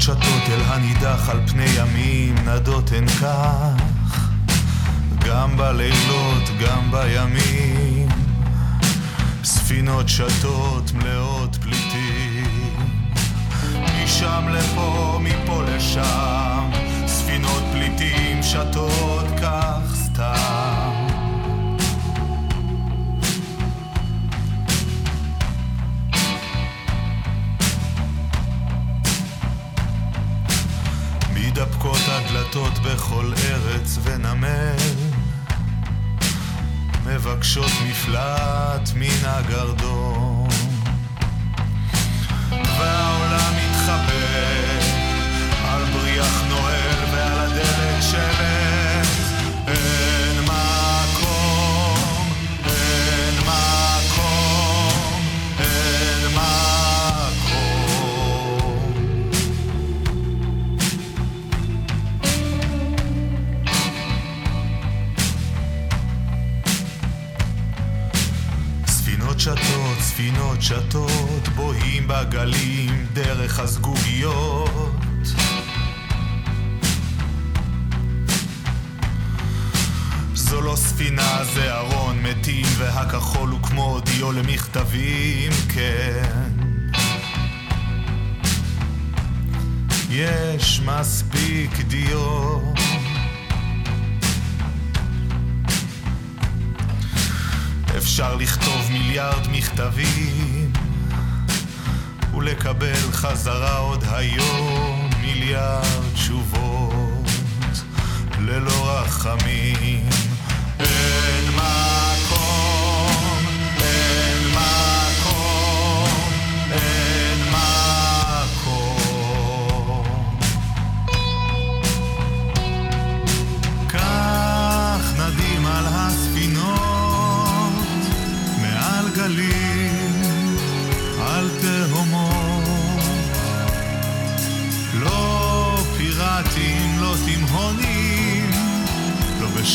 [0.00, 4.30] שטות אל הנידח על פני ימים, נדות הן כך,
[5.26, 8.08] גם בלילות, גם בימים.
[9.44, 12.86] ספינות שטות מלאות פליטים,
[14.04, 16.70] משם לפה, מפה לשם,
[17.06, 20.59] ספינות פליטים שטות כך סתם.
[31.50, 34.76] מתדפקות הדלתות בכל ארץ ונמל.
[37.06, 40.48] מבקשות מפלט מן הגרדום.
[42.50, 43.69] והעולם
[70.30, 75.26] ספינות שטות, בוהים בגלים דרך הזגוגיות.
[80.34, 86.50] זו לא ספינה, זה ארון מתים, והכחול הוא כמו דיו למכתבים, כן.
[90.10, 92.58] יש מספיק דיו.
[98.00, 100.72] אפשר לכתוב מיליארד מכתבים
[102.34, 105.84] ולקבל חזרה עוד היום מיליארד
[106.14, 107.28] תשובות
[108.38, 110.08] ללא רחמים.
[110.78, 111.39] אין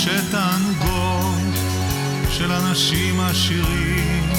[0.06, 1.53] בשתענוגות
[2.30, 4.30] של אנשים עשירים.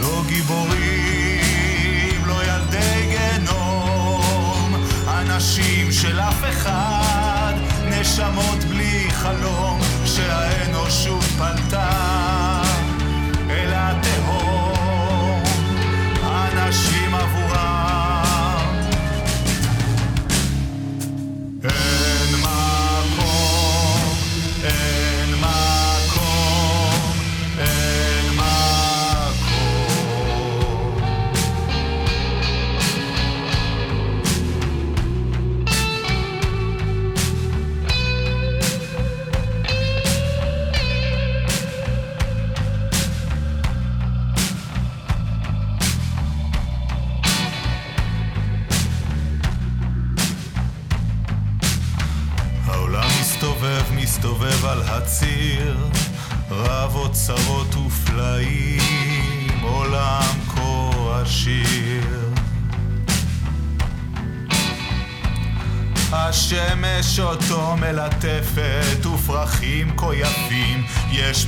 [0.00, 4.74] לא גיבורים, לא ילדי גנום,
[5.08, 7.52] אנשים של אף אחד,
[7.84, 12.53] נשמות בלי חלום, שהאנושות פנתה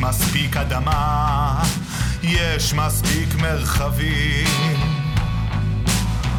[0.08, 1.62] מספיק אדמה,
[2.22, 4.46] יש מספיק מרחבים.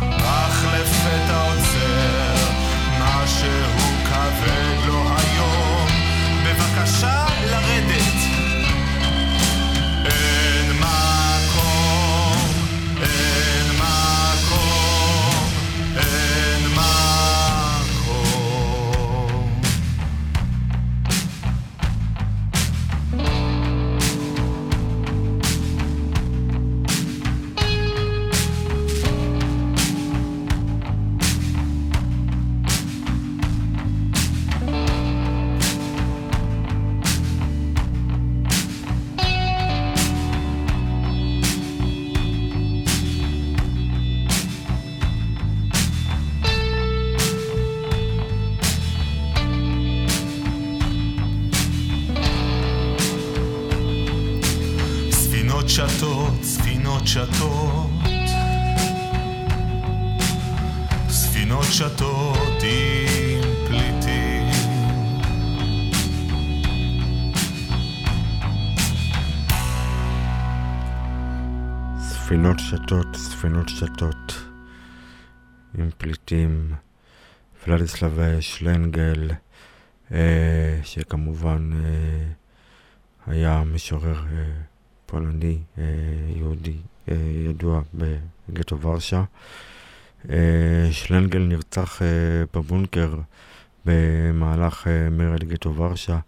[0.01, 2.51] אך לפתע עוצר
[2.99, 3.76] משהו
[57.17, 57.89] שטות.
[61.09, 64.47] ספינות שטות עם פליטים.
[71.99, 74.33] ספינות שטות, ספינות שטות
[75.77, 76.73] עם פליטים.
[77.67, 79.29] ולדיסלב שלנגל,
[80.11, 82.23] אה, שכמובן אה,
[83.27, 84.43] היה משורר אה,
[85.05, 85.59] פולני,
[86.35, 86.77] יהודי,
[87.49, 87.81] ידוע
[88.49, 89.23] בגטו ורשה.
[90.29, 92.07] אה, שלנגל נרצח אה,
[92.53, 93.13] בבונקר
[93.85, 96.19] במהלך אה, מרד גטו ורשה,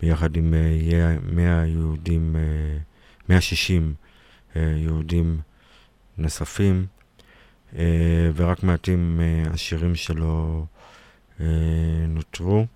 [0.00, 2.78] ביחד עם אה, 100 יהודים, אה,
[3.28, 3.94] 160
[4.56, 5.40] אה, יהודים
[6.18, 6.86] נוספים,
[7.76, 10.66] אה, ורק מעטים מהשירים שלו
[11.40, 11.46] אה,
[12.08, 12.66] נותרו.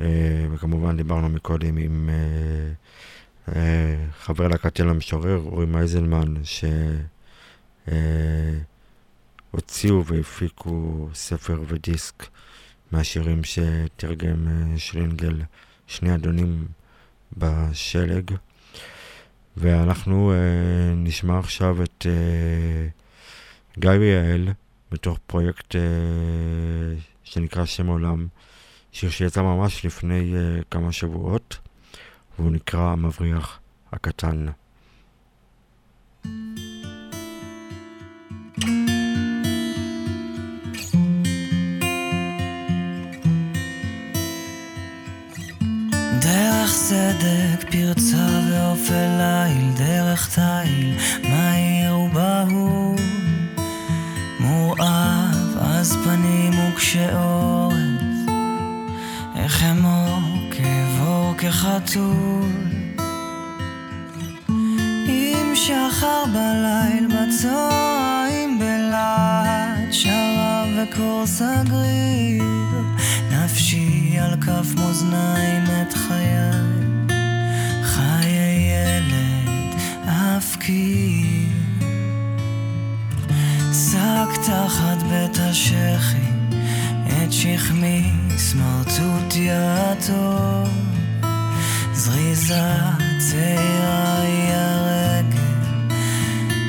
[0.00, 2.72] אה, וכמובן דיברנו מקודם עם אה, אה,
[4.20, 6.34] חבר להקת אל המשורר, אורי מייזלמן,
[9.52, 12.26] שהוציאו והפיקו ספר ודיסק
[12.92, 15.42] מהשירים שתרגם אה, שלינגל,
[15.86, 16.66] שני אדונים
[17.36, 18.30] בשלג.
[19.56, 22.88] ואנחנו אה, נשמע עכשיו את אה,
[23.78, 24.48] גיא ויעל,
[24.92, 25.80] מתוך פרויקט אה,
[27.24, 28.26] שנקרא שם עולם,
[28.92, 31.58] שיר שיצא ממש לפני אה, כמה שבועות,
[32.38, 33.58] והוא נקרא המבריח
[33.92, 34.46] הקטן.
[46.20, 50.96] דרך סדק, פרצה ואופל ליל, דרך תיל,
[51.30, 52.96] מהיר ובהול.
[54.40, 57.72] מורעב, אז פנים וקשעות,
[59.36, 60.20] איך אמור
[61.04, 62.50] כבור כחתול.
[65.06, 72.44] עם שחר בליל, בצהריים בלהט, שרב וקור סגריר.
[73.30, 76.50] נפשי על כף מאזניים את חיי,
[77.82, 79.74] חיי ילד
[80.06, 81.48] אפקיר.
[83.72, 86.30] שק תחת בית השחי,
[87.06, 90.93] את שכמי סמרטוט יעטוב.
[91.94, 92.62] זריזה
[93.18, 95.94] צעירה היא הרגל,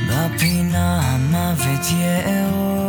[0.09, 2.84] בפינה המוות יארוב.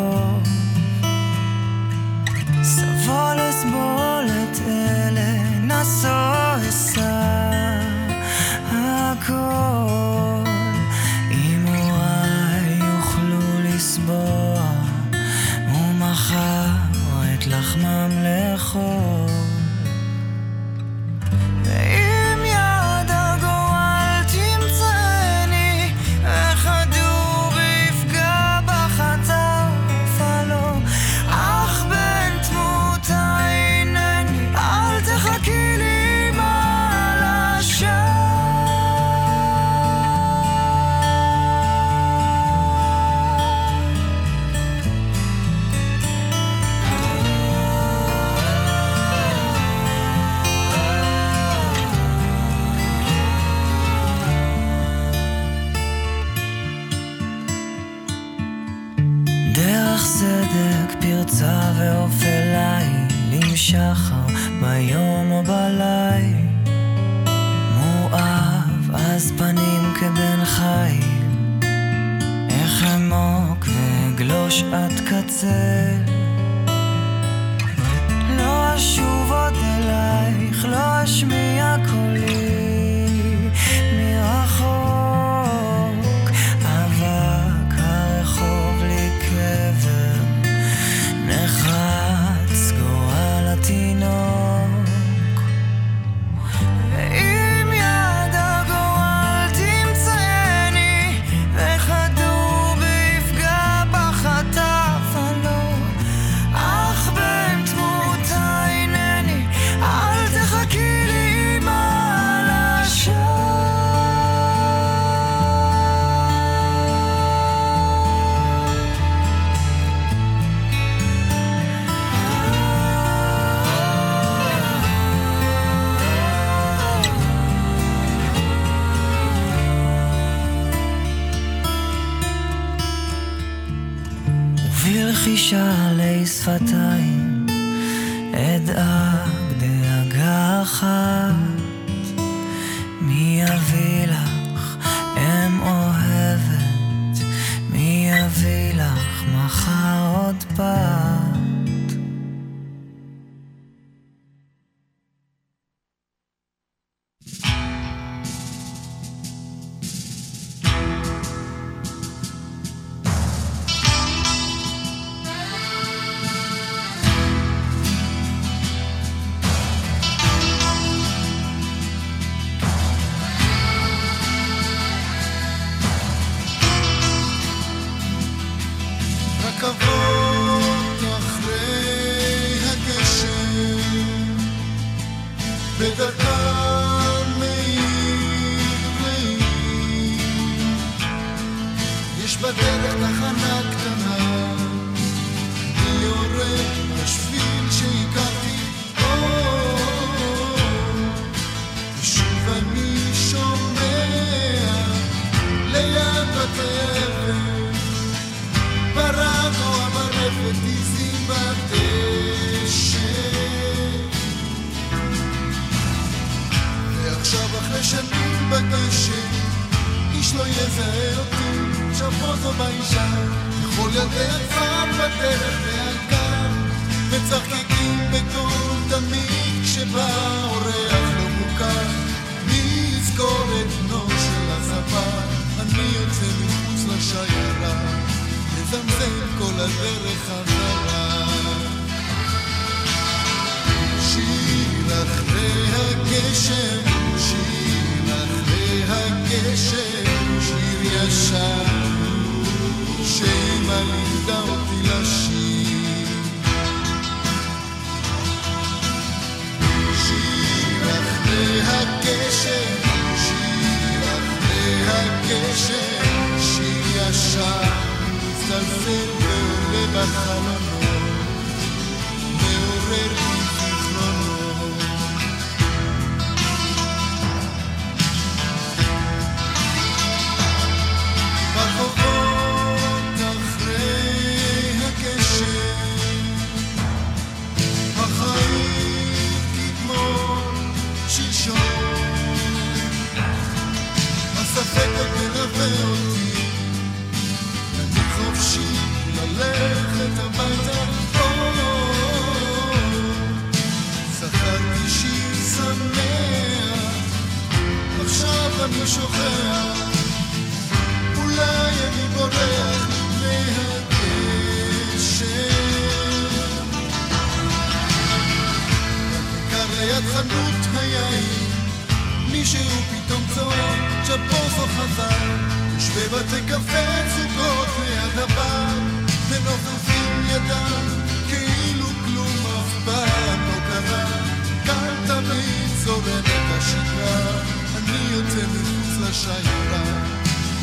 [335.17, 337.41] תמיד זורמת השגרה,
[337.77, 339.83] אני יוצא מחוץ לשיירה,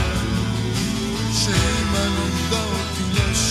[1.34, 3.49] שאמא לימדה אותי לשיר.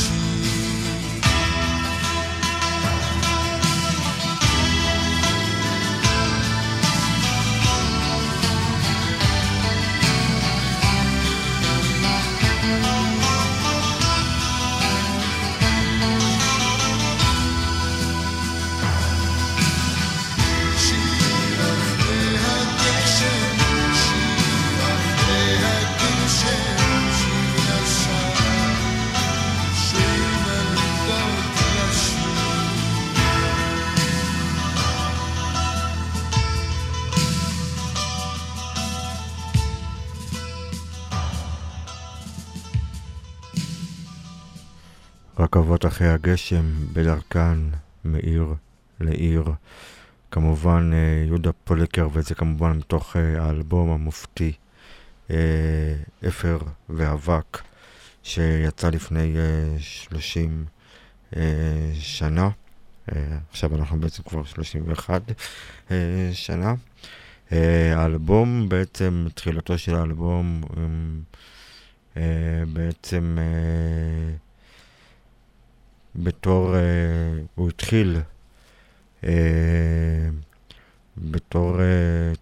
[45.79, 47.59] רכבות אחרי הגשם בדרכן
[48.05, 48.55] מעיר
[49.01, 49.45] לעיר.
[50.31, 54.53] כמובן אה, יהודה פוליקר, וזה כמובן מתוך אה, האלבום המופתי
[55.31, 55.37] אה,
[56.29, 56.59] אפר
[56.89, 57.63] ואבק,
[58.23, 59.35] שיצא לפני
[59.79, 60.65] 30
[61.95, 62.49] שנה.
[63.51, 65.23] עכשיו אנחנו בעצם כבר 31
[66.33, 66.75] שנה.
[67.97, 70.63] האלבום, בעצם, תחילתו של האלבום,
[72.73, 73.37] בעצם
[76.23, 76.75] בתור,
[77.55, 78.17] הוא התחיל
[79.25, 80.29] אה,
[81.19, 81.87] בתור אה,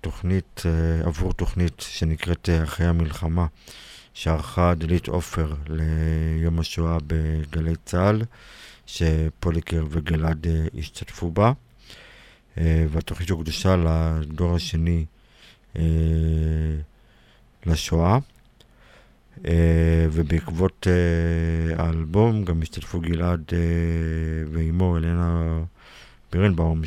[0.01, 3.47] תוכנית, אה, עבור תוכנית שנקראת אחרי המלחמה,
[4.15, 8.23] שערכה דלית עופר ליום השואה בגלי צה"ל,
[8.87, 10.47] שפוליקר וגלעד
[10.79, 11.53] השתתפו בה.
[12.91, 15.05] והתוכנית הוקדשה לדור השני
[17.67, 18.19] לשואה.
[19.37, 19.49] Uh,
[20.13, 23.53] ובעקבות uh, האלבום גם השתתפו גלעד uh,
[24.53, 25.61] ואימו, אלנה
[26.33, 26.83] בירנבאום,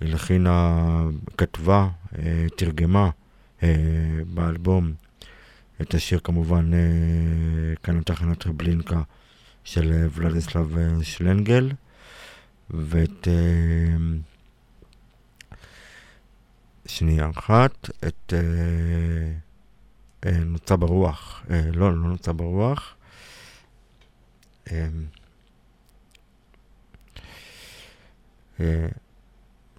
[0.00, 1.04] שהלחינה,
[1.36, 1.88] כתבה,
[2.18, 3.10] אה, תרגמה
[3.62, 3.68] אה,
[4.34, 4.92] באלבום
[5.80, 6.78] את השיר כמובן אה,
[7.82, 9.02] כאן תחנת טרבלינקה
[9.64, 11.72] של ולדיסלב שלנגל,
[12.70, 13.28] ואת
[16.86, 18.32] שנייה אחת, את
[20.26, 21.42] נוצה ברוח,
[21.72, 22.96] לא, לא נוצה ברוח.
[28.60, 28.86] אה,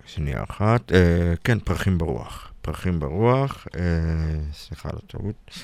[0.06, 2.52] שנייה אחת, אה, כן, פרחים ברוח.
[2.62, 5.58] פרחים ברוח, אה, סליחה על הטעות.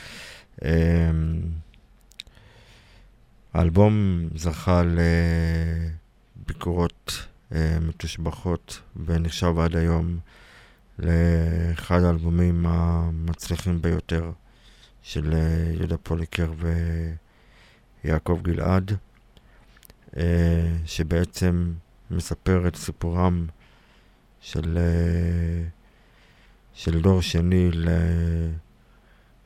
[3.53, 4.81] האלבום זכה
[6.37, 7.27] לביקורות
[7.81, 10.19] מתושבחות ונחשב עד היום
[10.99, 14.31] לאחד האלבומים המצליחים ביותר
[15.07, 15.33] של
[15.77, 16.51] יהודה פוליקר
[18.03, 18.91] ויעקב גלעד,
[20.85, 21.73] שבעצם
[22.11, 23.47] מספר את סיפורם
[24.41, 25.67] של, אה,
[26.73, 27.69] של דור שני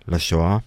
[0.07, 0.57] לשואה.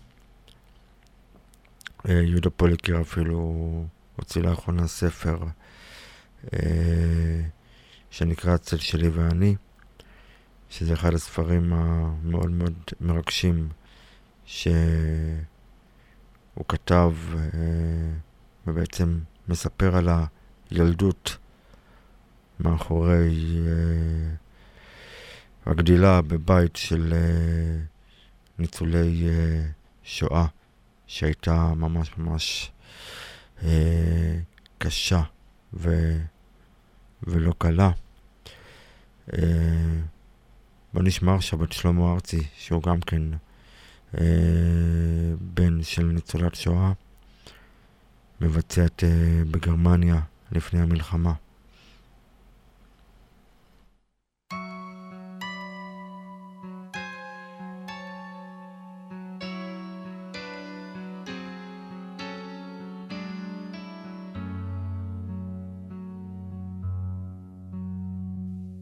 [2.09, 3.87] אה, יהודה פוליקר אפילו
[4.17, 5.39] הוציא לאחרונה ספר
[6.53, 7.43] אה,
[8.11, 9.57] שנקרא הצל שלי ואני,
[10.71, 13.69] שזה אחד הספרים המאוד מאוד מרגשים
[14.47, 14.75] שהוא
[16.69, 17.13] כתב
[18.67, 19.19] ובעצם
[19.49, 20.09] מספר על
[20.71, 21.37] הילדות
[22.61, 23.71] מאחורי uh,
[25.71, 27.17] הגדילה בבית של uh,
[28.59, 29.29] ניצולי
[30.03, 30.47] שואה,
[31.07, 32.73] שהייתה ממש ממש
[34.79, 35.23] קשה
[35.75, 36.17] ו,
[37.23, 37.91] ולא קלה.
[40.95, 43.23] בוא נשמע עכשיו את שלמה ארצי, שהוא גם כן
[45.41, 46.93] בן של ניצולת שואה,
[48.41, 50.21] מבצע את uh, בגרמניה
[50.53, 51.33] לפני המלחמה.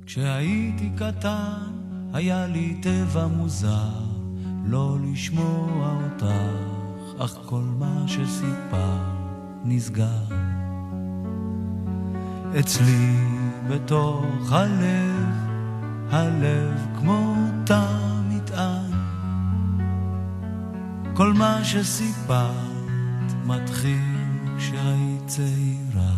[0.06, 1.70] כשהייתי קטן
[2.12, 4.11] היה לי טבע מוזר
[4.64, 6.24] לא לשמוע אותך,
[7.18, 8.98] אך כל מה שסיפר
[9.64, 10.24] נסגר.
[12.60, 13.16] אצלי
[13.68, 15.26] בתוך הלב,
[16.10, 17.34] הלב כמו
[17.64, 17.86] תא
[18.28, 18.92] מטען.
[21.14, 24.16] כל מה שסיפרת מתחיל
[24.58, 26.12] כשהיית צעירה.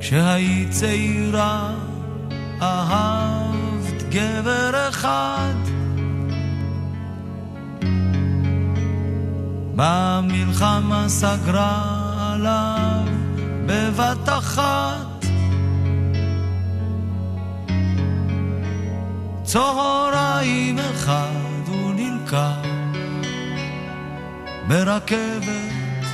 [0.00, 1.74] כשהיית צעירה
[2.62, 3.65] אהבת
[4.16, 5.54] גבר אחד.
[9.76, 11.82] במלחמה סגרה
[12.32, 13.04] עליו
[13.66, 15.24] בבת אחת.
[19.42, 22.66] צהריים אחד הוא נלקח
[24.68, 26.04] ברכבת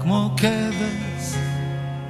[0.00, 1.34] כמו כבש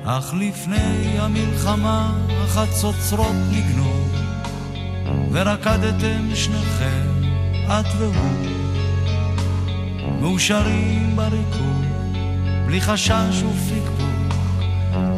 [0.05, 4.30] אך לפני המלחמה החצוצרות ניגנו,
[5.33, 7.07] ורקדתם שניכם,
[7.67, 8.47] את והוא,
[10.21, 11.87] מאושרים בריקוד,
[12.67, 14.35] בלי חשש ופקפוק,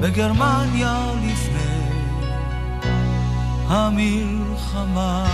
[0.01, 1.83] בגרמניה לפני
[3.69, 5.27] המלחמה.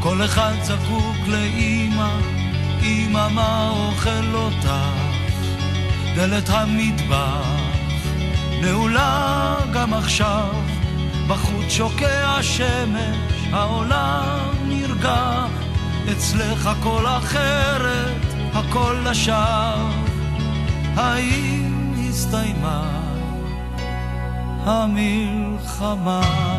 [0.00, 2.18] כל אחד זקוק לאימא
[2.82, 4.70] אמא מה אוכל אותך,
[6.14, 7.67] דלת המטבח
[8.62, 10.54] נעולה גם עכשיו,
[11.28, 13.16] בחוץ שוקע השמש,
[13.52, 15.46] העולם נרגע.
[16.12, 18.22] אצלך הכל אחרת,
[18.54, 19.90] הכל לשווא.
[20.96, 23.02] האם הסתיימה
[24.64, 26.57] המלחמה?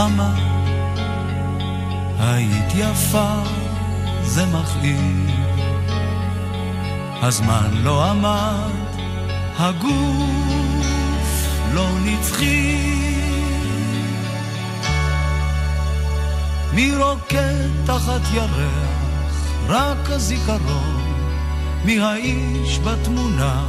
[0.00, 0.34] המלחמה
[2.18, 3.42] היית יפה,
[4.22, 5.30] זה מכאיב.
[7.22, 8.98] הזמן לא עמד,
[9.58, 12.76] הגוף לא נצחי.
[16.74, 18.88] מי רוקד תחת ירח,
[19.68, 21.02] רק הזיכרון,
[21.84, 23.64] מי האיש בתמונה,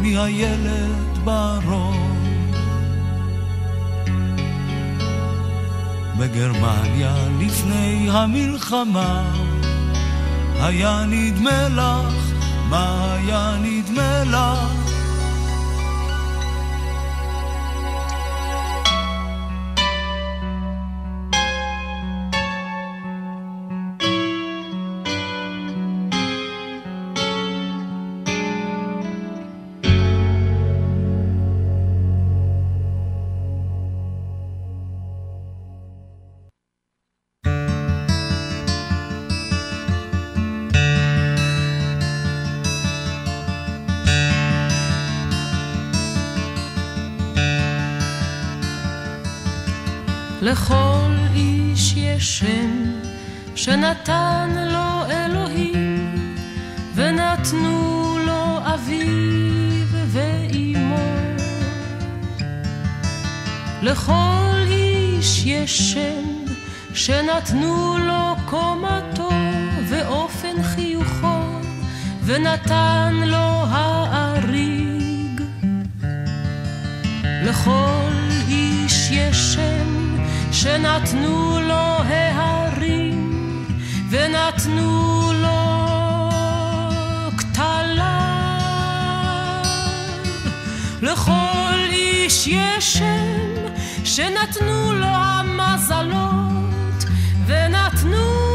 [0.00, 2.19] מי הילד בארון.
[6.20, 9.32] בגרמניה לפני המלחמה.
[10.60, 12.32] היה נדמה לך,
[12.68, 14.79] מה היה נדמה לך?
[50.42, 52.92] לכל איש יש שם
[53.54, 56.14] שנתן לו אלוהים,
[56.94, 60.96] ונתנו לו אביו ואימו.
[63.82, 66.24] לכל איש יש שם
[66.94, 69.30] שנתנו לו קומתו
[69.88, 71.60] ואופן חיוכו,
[72.24, 75.42] ונתן לו האריג.
[77.24, 77.99] לכל
[80.62, 83.64] שנתנו לו ההרים
[84.10, 86.30] ונתנו לו
[87.36, 88.06] כתליו.
[91.02, 96.14] לכל איש יש שם שנתנו לו המזלות
[97.46, 98.49] ונתנו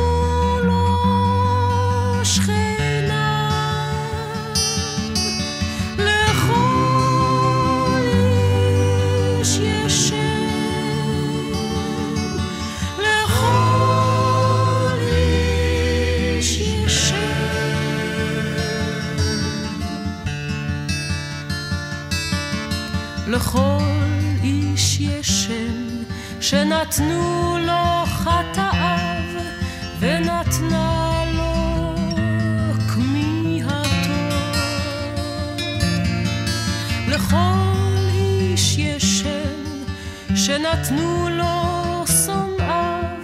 [23.36, 23.84] לכל
[24.44, 26.04] איש יש שם
[26.42, 29.24] שנתנו לו חטאיו
[30.00, 31.96] ונתנה לו
[32.94, 34.36] כמיהתו.
[37.08, 43.20] לכל איש יש שם שנתנו לו שונאיו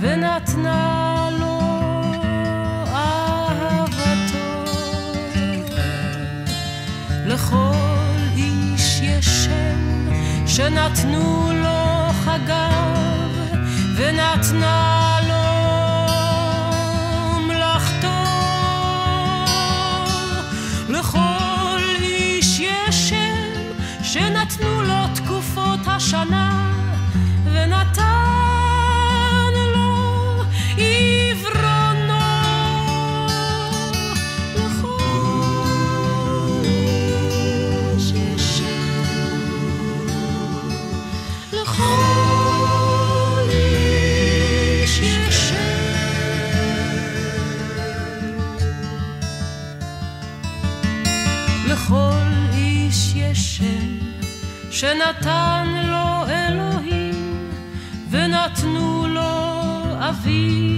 [0.00, 1.09] ונתנה
[10.60, 12.96] שנתנו לו חגיו
[13.96, 15.09] ונתנה
[55.10, 57.50] שנתן לו אלוהים,
[58.10, 60.69] ונתנו לו אביו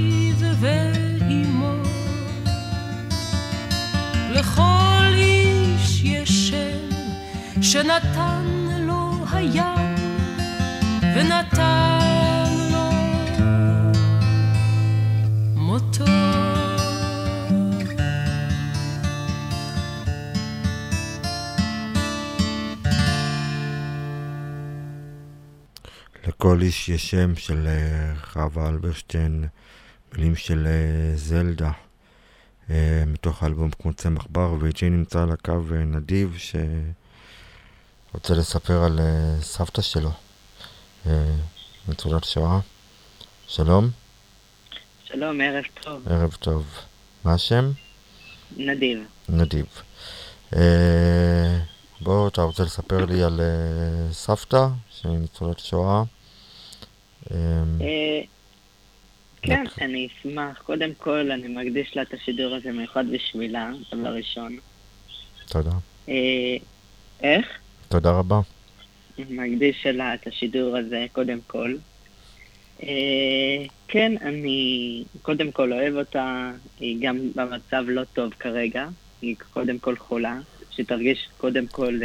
[26.53, 29.45] לכל איש יש שם של אה, חווה אלברשטיין,
[30.13, 31.71] מילים של אה, זלדה,
[32.71, 36.37] אה, מתוך האלבום כמו צמח בר, ואיתי נמצא על הקו נדיב,
[38.13, 39.01] שרוצה לספר על
[39.41, 40.11] סבתא שלו,
[41.89, 42.61] ניצולת שואה.
[43.49, 43.91] שלום.
[45.05, 46.09] שלום, ערב טוב.
[46.09, 46.67] ערב טוב.
[47.25, 47.71] מה השם?
[48.57, 48.99] נדיב.
[49.29, 49.67] נדיב.
[52.01, 53.41] בוא, אתה רוצה לספר לי על
[54.13, 56.03] סבתא, שהיא ניצולת שואה?
[57.33, 57.39] אמ,
[57.81, 58.21] אה,
[59.43, 60.63] כן, אני אשמח.
[60.63, 64.57] קודם כל, אני מקדיש לה את השידור הזה מיוחד בשבילה, דבר ראשון.
[65.49, 65.71] תודה.
[66.09, 66.57] אה,
[67.23, 67.47] איך?
[67.89, 68.41] תודה רבה.
[69.19, 71.75] מקדיש לה את השידור הזה, קודם כל.
[72.83, 78.89] אה, כן, אני קודם כל אוהב אותה, היא גם במצב לא טוב כרגע,
[79.23, 80.39] היא קודם כל חולה,
[80.71, 82.01] שתרגיש קודם כל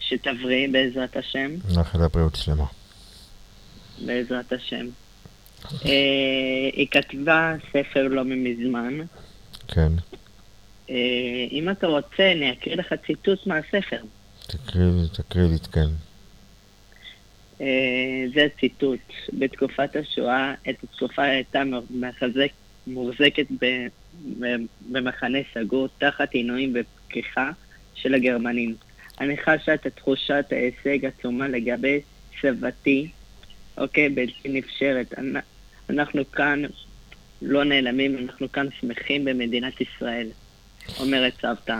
[0.00, 1.50] שתבריא בעזרת השם.
[1.76, 2.64] נאחל הבריאות שלמה.
[4.06, 4.86] בעזרת השם.
[5.86, 8.98] אה, היא כתבה ספר לא מזמן.
[9.68, 9.92] כן.
[10.90, 14.02] אה, אם אתה רוצה, אני אקריא לך ציטוט מהספר.
[15.12, 15.88] תקריא לי, כן.
[17.60, 19.00] אה, זה ציטוט.
[19.32, 22.50] בתקופת השואה, את התקופה הייתה מחזק,
[22.86, 23.46] מוחזקת
[24.90, 27.50] במחנה סגור תחת עינויים ופקיחה
[27.94, 28.74] של הגרמנים.
[29.20, 32.00] אני חשה את תחושת ההישג עצומה לגבי
[32.40, 33.08] סבתי
[33.78, 34.08] אוקיי?
[34.08, 35.14] בלתי נפשרת.
[35.90, 36.62] אנחנו כאן
[37.42, 40.28] לא נעלמים, אנחנו כאן שמחים במדינת ישראל,
[41.00, 41.78] אומרת סבתא.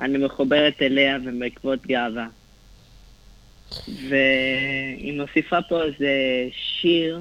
[0.00, 2.28] אני מחוברת אליה ובעקבות גאווה.
[4.08, 6.12] והיא מוסיפה פה איזה
[6.52, 7.20] שיר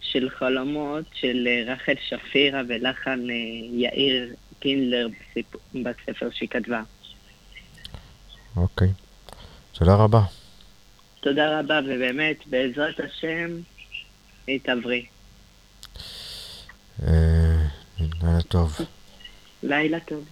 [0.00, 3.34] של חלומות של אה, רחל שפירא ולחן אה,
[3.72, 5.08] יאיר קינדלר
[5.74, 6.82] בספר שהיא כתבה.
[8.56, 8.88] אוקיי.
[9.72, 10.41] תודה רבה.
[11.22, 13.60] תודה רבה, ובאמת, בעזרת השם,
[14.46, 15.02] היא תבריא.
[17.02, 17.66] אה,
[17.98, 18.78] לילה טוב.
[19.62, 20.24] לילה טוב.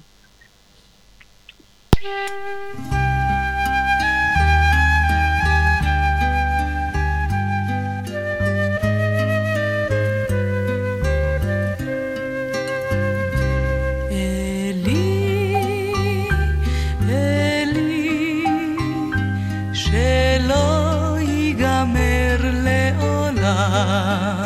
[23.80, 24.39] 啊。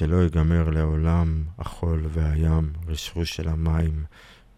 [0.00, 4.04] שלא ייגמר לעולם החול והים, רשרוש של המים,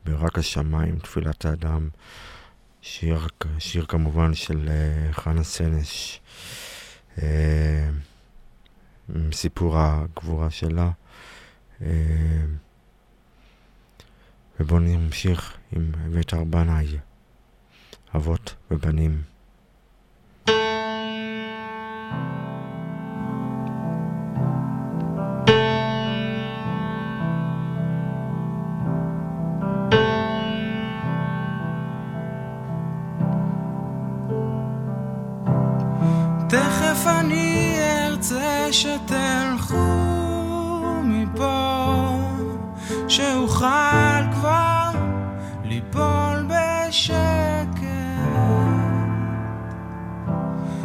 [0.04, 1.88] ברק השמיים, תפילת האדם.
[2.82, 3.26] שיר,
[3.58, 6.20] שיר כמובן של uh, חנה סנש,
[7.16, 7.20] uh,
[9.32, 10.90] סיפור הגבורה שלה.
[11.80, 11.84] Uh,
[14.60, 16.98] ובואו נמשיך עם אביתר בנאי,
[18.14, 19.22] אבות ובנים.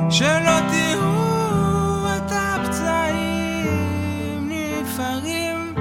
[0.10, 3.70] שלא תראו את הפצעים
[4.50, 5.76] נפערים,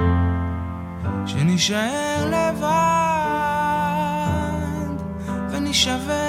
[1.25, 2.67] שנישאר לבד
[5.51, 6.26] ונשבר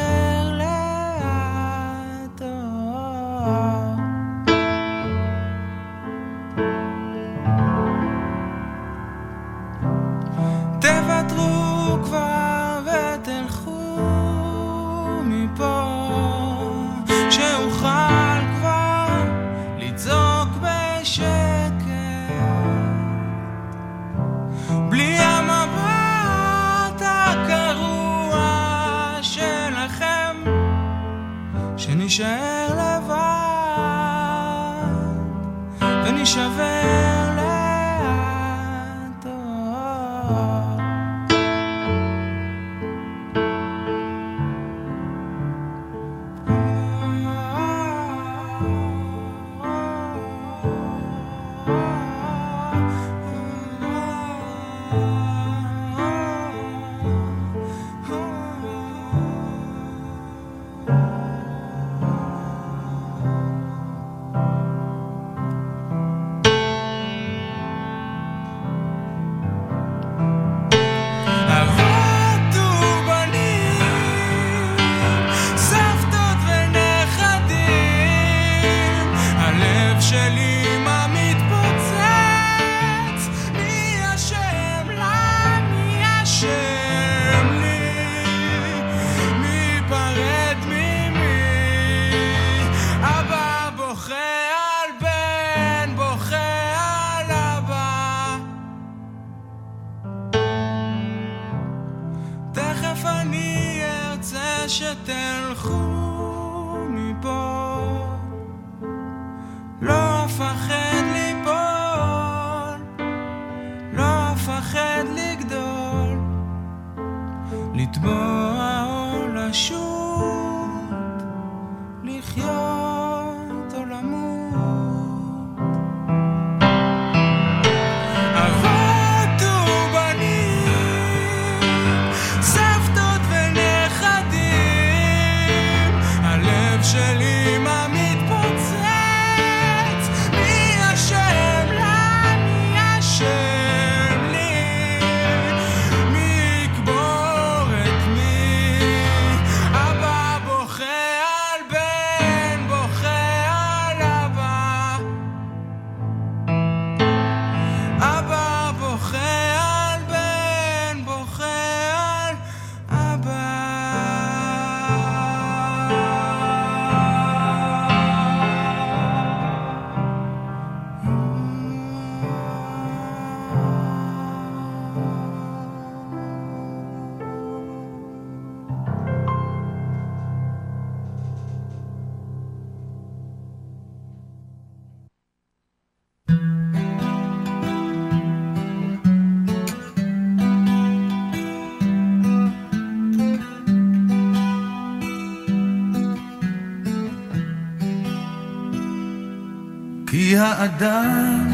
[200.58, 201.48] האדם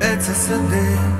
[0.00, 1.13] עץ השדה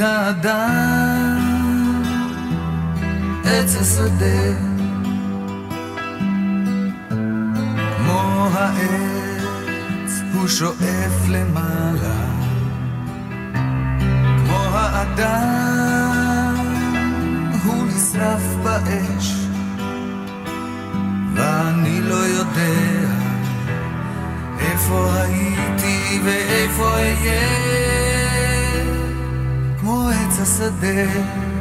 [0.00, 1.38] האדם
[3.44, 4.54] עץ השדה
[7.96, 12.24] כמו העץ הוא שואף למעלה
[14.44, 16.56] כמו האדם
[17.64, 19.34] הוא נשרף באש
[21.34, 23.08] ואני לא יודע
[24.60, 27.47] איפה הייתי ואיפה אהיה.
[30.56, 31.57] כמו עץ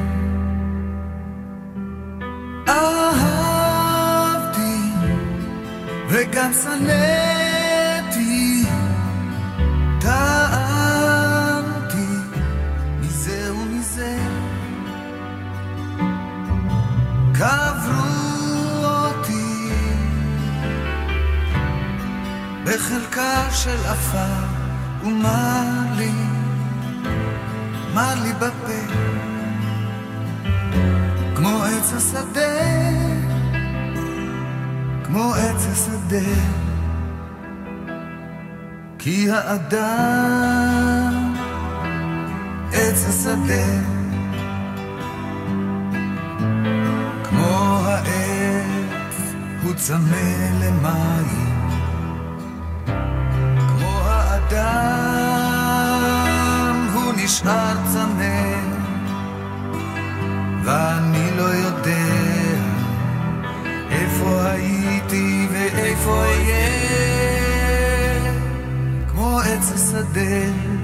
[39.07, 41.13] כי האדם
[42.73, 43.67] עץ השדה.
[47.23, 49.15] כמו העץ
[49.63, 50.29] הוא צמא
[50.61, 51.69] למים,
[53.67, 54.77] כמו האדם
[56.93, 58.55] הוא נשאר צמא,
[60.63, 62.07] ואני לא יודע
[63.89, 67.06] איפה הייתי ואיפה אהיה,
[69.77, 70.76] כמו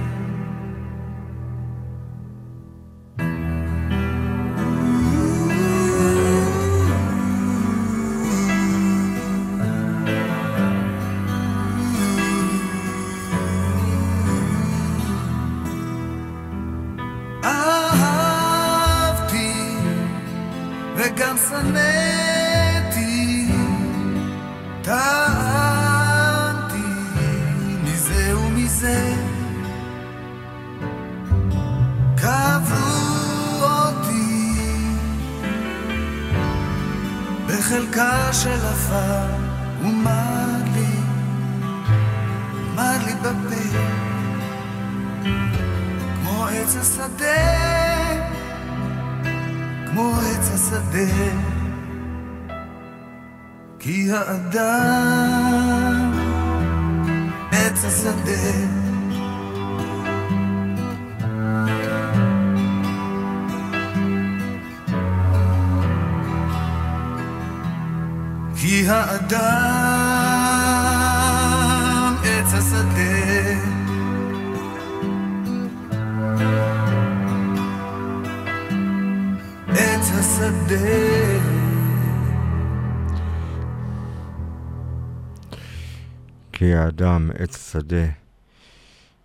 [86.75, 88.05] האדם עץ שדה,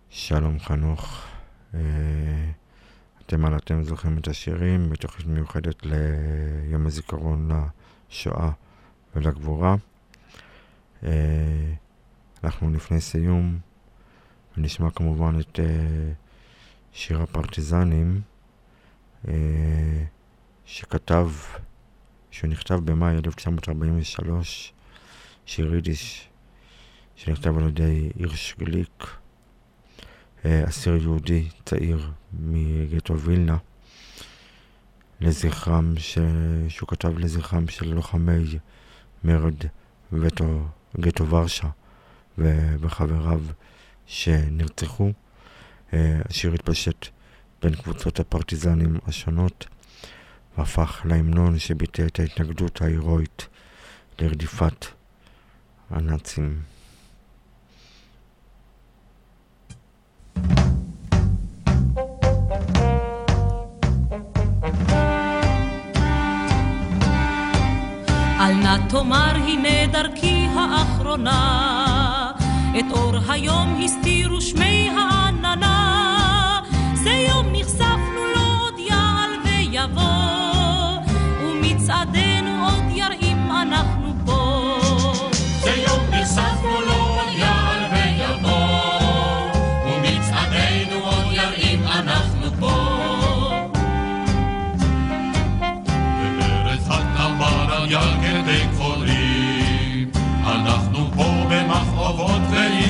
[0.09, 1.25] שלום חנוך.
[1.73, 1.79] אה,
[3.25, 8.51] אתם על אתם זוכרים את השירים בתוכנית מיוחדת ליום הזיכרון לשואה
[9.15, 9.75] ולגבורה.
[11.03, 11.73] אה,
[12.43, 13.59] אנחנו לפני סיום,
[14.57, 16.11] ונשמע כמובן את אה,
[16.93, 18.21] שיר הפרטיזנים,
[20.65, 21.29] שכתב,
[22.31, 24.73] שנכתב במאי 1943,
[25.45, 26.28] שיר יידיש,
[27.19, 29.07] שנכתב על ידי הירש גליק,
[30.45, 33.57] אה, אסיר יהודי צעיר מגטו וילנה,
[35.21, 36.17] לזכרם, ש...
[36.69, 38.59] שהוא כתב לזכרם של לוחמי
[39.23, 39.65] מרד
[40.13, 40.65] וטו,
[40.99, 41.67] גטו ורשה
[42.37, 42.75] ו...
[42.79, 43.41] וחבריו
[44.05, 45.11] שנרצחו.
[45.93, 47.07] אה, השיר התפשט
[47.61, 49.67] בין קבוצות הפרטיזנים השונות
[50.57, 53.47] והפך להמנון שביטא את ההתנגדות ההירואית
[54.19, 54.85] לרדיפת
[55.89, 56.78] הנאצים.
[71.09, 72.31] האחרונה,
[72.79, 74.68] את אור היום הסתירו שמי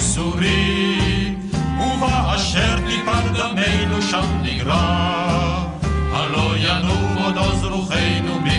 [0.10, 1.40] וייסורים,
[1.80, 5.65] ובאשר טיפת דמנו שם נגרע,
[6.11, 8.59] הלא ינום עוד עוז רוחנו בגבורה.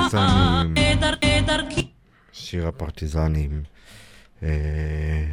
[0.00, 0.74] הפרטיזנים.
[2.32, 3.62] שיר הפרטיזנים.
[4.42, 5.32] אה,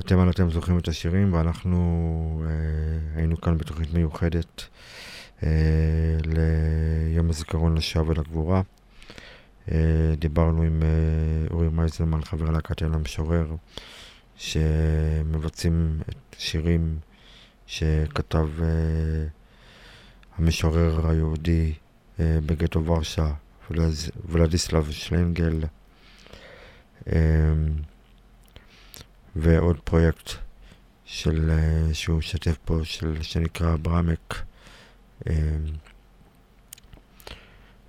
[0.00, 4.64] אתם על אתם זוכרים את השירים, ואנחנו אה, היינו כאן בתוכנית מיוחדת
[5.42, 5.48] אה,
[6.24, 8.62] ליום הזיכרון לשואה ולגבורה.
[10.18, 10.82] דיברנו עם
[11.50, 13.54] אורי מייזלמן, חבר להקת אל המשורר,
[14.36, 16.98] שמבצעים את שירים
[17.66, 18.48] שכתב
[20.38, 21.72] המשורר היהודי
[22.46, 23.32] בגטו ורשה,
[24.28, 25.60] ולדיסלב שלנגל.
[29.36, 30.30] ועוד פרויקט
[31.04, 34.42] של, אה, שהוא משתף פה, של, שנקרא ברמק.
[35.28, 35.34] אה,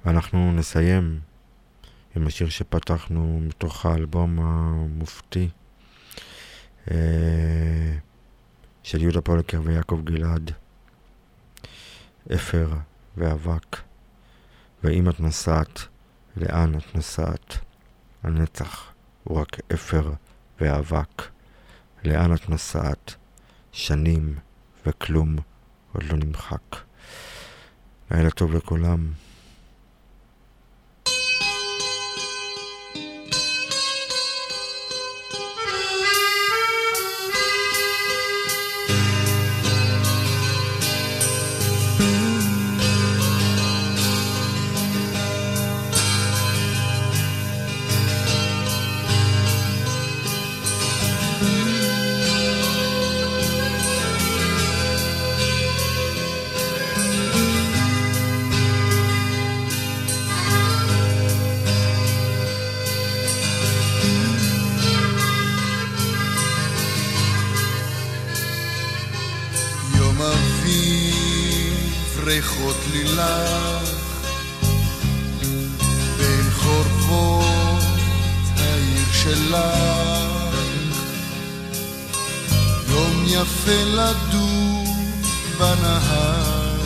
[0.05, 1.19] ואנחנו נסיים
[2.15, 5.49] עם השיר שפתחנו מתוך האלבום המופתי
[6.91, 7.97] אה,
[8.83, 10.51] של יהודה פולקר ויעקב גלעד,
[12.35, 12.69] אפר
[13.17, 13.90] ואבק.
[14.83, 15.79] ואם את נוסעת,
[16.37, 17.57] לאן את נוסעת?
[18.23, 18.91] הנצח
[19.23, 20.11] הוא רק אפר
[20.61, 21.21] ואבק.
[22.03, 23.15] לאן את נוסעת?
[23.71, 24.35] שנים
[24.85, 25.35] וכלום
[25.93, 26.75] עוד לא נמחק.
[28.11, 29.11] לילה טוב לכולם.
[79.35, 79.81] שלך.
[82.89, 84.85] יום יפה לדור
[85.57, 86.77] בנהר,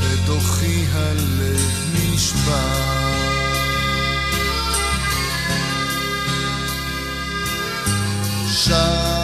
[0.00, 2.94] בתוכי הלב נשבע.
[8.48, 9.23] שם